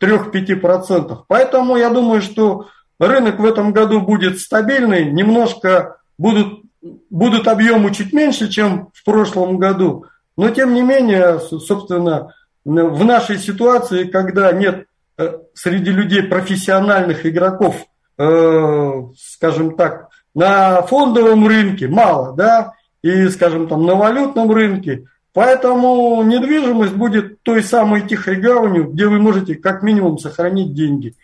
3-5%. 0.00 1.18
Поэтому 1.28 1.76
я 1.76 1.88
думаю, 1.88 2.20
что 2.20 2.66
рынок 2.98 3.38
в 3.38 3.44
этом 3.44 3.72
году 3.72 4.00
будет 4.00 4.40
стабильный, 4.40 5.10
немножко 5.10 5.98
будут 6.18 6.60
будут 7.10 7.46
объемы 7.46 7.94
чуть 7.94 8.14
меньше, 8.14 8.48
чем 8.48 8.88
в 8.94 9.04
прошлом 9.04 9.58
году, 9.58 10.06
Но 10.38 10.48
тем 10.48 10.72
не 10.72 10.80
менее, 10.80 11.38
собственно, 11.38 12.34
в 12.64 13.04
нашей 13.04 13.36
ситуации, 13.38 14.04
когда 14.04 14.50
нет 14.52 14.86
э, 15.18 15.38
среди 15.52 15.90
людей 15.90 16.22
профессиональных 16.22 17.26
игроков, 17.26 17.84
э, 18.16 18.92
скажем 19.18 19.76
так, 19.76 20.09
на 20.34 20.82
фондовом 20.82 21.46
рынке 21.46 21.88
мало, 21.88 22.34
да, 22.34 22.74
и, 23.02 23.28
скажем, 23.28 23.68
там 23.68 23.86
на 23.86 23.94
валютном 23.94 24.50
рынке, 24.50 25.04
поэтому 25.32 26.22
недвижимость 26.22 26.94
будет 26.94 27.42
той 27.42 27.62
самой 27.62 28.06
тихой 28.06 28.36
где 28.36 29.06
вы 29.06 29.18
можете 29.18 29.54
как 29.54 29.82
минимум 29.82 30.18
сохранить 30.18 30.74
деньги. 30.74 31.14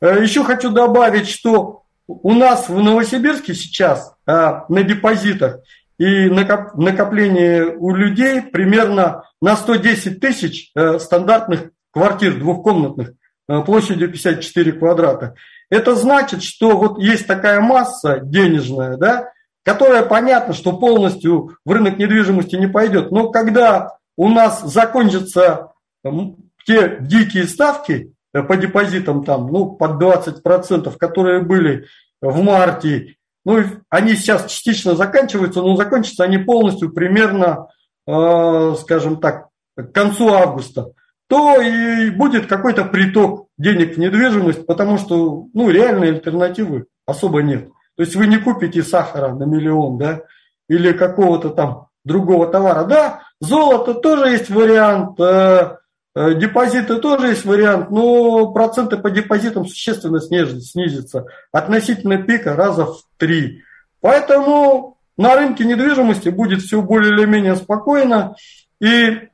Э, 0.00 0.22
еще 0.22 0.44
хочу 0.44 0.70
добавить, 0.70 1.28
что 1.28 1.82
у 2.06 2.32
нас 2.32 2.68
в 2.68 2.80
Новосибирске 2.80 3.54
сейчас 3.54 4.14
на 4.26 4.82
депозитах 4.82 5.58
и 5.98 6.28
накопление 6.28 7.76
у 7.76 7.94
людей 7.94 8.40
примерно 8.40 9.24
на 9.42 9.56
110 9.56 10.20
тысяч 10.20 10.70
э, 10.74 10.98
стандартных 11.00 11.70
квартир 11.90 12.38
двухкомнатных 12.38 13.12
э, 13.48 13.60
площадью 13.62 14.08
54 14.08 14.72
квадрата. 14.72 15.34
Это 15.70 15.94
значит, 15.94 16.42
что 16.42 16.76
вот 16.76 16.98
есть 16.98 17.26
такая 17.26 17.60
масса 17.60 18.20
денежная, 18.22 18.96
да, 18.96 19.30
которая 19.64 20.02
понятно, 20.04 20.54
что 20.54 20.76
полностью 20.76 21.56
в 21.64 21.70
рынок 21.70 21.98
недвижимости 21.98 22.56
не 22.56 22.66
пойдет. 22.66 23.10
Но 23.10 23.30
когда 23.30 23.96
у 24.16 24.28
нас 24.28 24.62
закончатся 24.62 25.72
те 26.66 26.98
дикие 27.00 27.44
ставки 27.44 28.14
э, 28.32 28.42
по 28.42 28.56
депозитам, 28.56 29.24
там, 29.24 29.48
ну, 29.48 29.72
под 29.72 30.02
20%, 30.02 30.96
которые 30.98 31.40
были 31.40 31.86
в 32.20 32.42
марте 32.42 33.16
ну, 33.48 33.64
они 33.88 34.14
сейчас 34.14 34.44
частично 34.44 34.94
заканчиваются, 34.94 35.62
но 35.62 35.74
закончатся 35.74 36.24
они 36.24 36.36
полностью 36.36 36.92
примерно, 36.92 37.68
э, 38.06 38.74
скажем 38.78 39.20
так, 39.20 39.48
к 39.74 39.90
концу 39.92 40.28
августа, 40.28 40.92
то 41.28 41.58
и 41.58 42.10
будет 42.10 42.46
какой-то 42.46 42.84
приток 42.84 43.47
денег 43.58 43.96
в 43.96 43.98
недвижимость, 43.98 44.66
потому 44.66 44.98
что, 44.98 45.46
ну, 45.52 45.70
реальной 45.70 46.10
альтернативы 46.10 46.86
особо 47.06 47.42
нет. 47.42 47.68
То 47.96 48.02
есть 48.02 48.16
вы 48.16 48.26
не 48.26 48.38
купите 48.38 48.82
сахара 48.82 49.34
на 49.34 49.44
миллион, 49.44 49.98
да, 49.98 50.22
или 50.68 50.92
какого-то 50.92 51.50
там 51.50 51.88
другого 52.04 52.46
товара. 52.46 52.84
Да, 52.84 53.22
золото 53.40 53.94
тоже 53.94 54.30
есть 54.30 54.48
вариант, 54.48 55.18
э, 55.20 55.76
Э, 56.18 56.34
депозиты 56.34 56.96
тоже 56.96 57.28
есть 57.28 57.44
вариант, 57.44 57.90
но 57.90 58.50
проценты 58.50 58.96
по 58.96 59.08
депозитам 59.08 59.66
существенно 59.66 60.20
снизятся 60.20 61.26
относительно 61.52 62.20
пика 62.20 62.56
раза 62.56 62.86
в 62.86 63.02
три. 63.18 63.62
Поэтому 64.00 64.98
на 65.16 65.36
рынке 65.36 65.64
недвижимости 65.64 66.30
будет 66.30 66.62
все 66.62 66.82
более 66.82 67.12
или 67.12 67.24
менее 67.24 67.54
спокойно, 67.54 68.34
и 68.80 69.28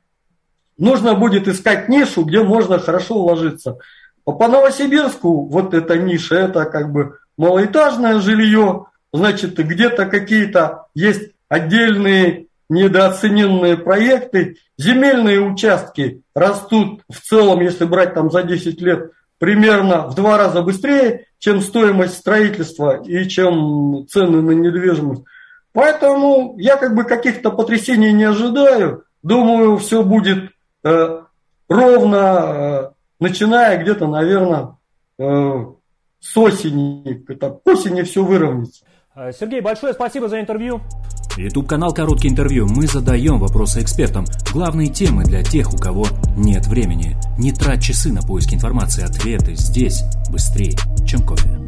нужно 0.77 1.15
будет 1.15 1.47
искать 1.47 1.89
нишу, 1.89 2.23
где 2.23 2.43
можно 2.43 2.77
хорошо 2.77 3.15
уложиться. 3.15 3.79
По 4.25 4.47
Новосибирску 4.47 5.45
вот 5.47 5.73
эта 5.73 5.97
ниша, 5.97 6.35
это 6.35 6.65
как 6.65 6.91
бы 6.91 7.17
малоэтажное 7.37 8.19
жилье, 8.19 8.87
значит, 9.13 9.55
где-то 9.55 10.07
какие-то 10.07 10.87
есть 10.95 11.31
отдельные 11.47 12.47
недооцененные 12.69 13.77
проекты, 13.77 14.57
земельные 14.77 15.39
участки 15.41 16.23
растут 16.33 17.01
в 17.09 17.19
целом, 17.21 17.61
если 17.61 17.85
брать 17.85 18.15
там 18.15 18.31
за 18.31 18.43
10 18.43 18.81
лет, 18.81 19.11
примерно 19.37 20.07
в 20.07 20.15
два 20.15 20.37
раза 20.37 20.61
быстрее, 20.61 21.27
чем 21.37 21.61
стоимость 21.61 22.17
строительства 22.17 23.01
и 23.03 23.27
чем 23.27 24.07
цены 24.07 24.41
на 24.41 24.51
недвижимость. 24.51 25.23
Поэтому 25.73 26.55
я 26.57 26.77
как 26.77 26.95
бы 26.95 27.03
каких-то 27.03 27.51
потрясений 27.51 28.13
не 28.13 28.23
ожидаю. 28.23 29.03
Думаю, 29.21 29.77
все 29.77 30.03
будет 30.03 30.51
э, 30.83 31.21
ровно, 31.67 32.17
э, 32.17 32.89
начиная 33.19 33.81
где-то, 33.81 34.07
наверное, 34.07 34.77
э, 35.17 35.65
с 36.19 36.37
осени. 36.37 37.23
Это, 37.27 37.49
к 37.51 37.67
осени 37.67 38.01
все 38.03 38.23
выровняется. 38.23 38.85
Сергей, 39.31 39.61
большое 39.61 39.93
спасибо 39.93 40.27
за 40.27 40.41
интервью. 40.41 40.81
YouTube 41.37 41.67
канал 41.67 41.93
«Короткие 41.93 42.31
интервью». 42.31 42.67
Мы 42.67 42.87
задаем 42.87 43.39
вопросы 43.39 43.81
экспертам. 43.81 44.25
Главные 44.53 44.89
темы 44.89 45.23
для 45.23 45.43
тех, 45.43 45.73
у 45.73 45.77
кого 45.77 46.05
нет 46.35 46.65
времени. 46.67 47.15
Не 47.37 47.51
трать 47.51 47.83
часы 47.83 48.11
на 48.11 48.21
поиски 48.21 48.55
информации. 48.55 49.03
Ответы 49.03 49.55
здесь 49.55 50.03
быстрее, 50.29 50.75
чем 51.05 51.21
кофе. 51.25 51.64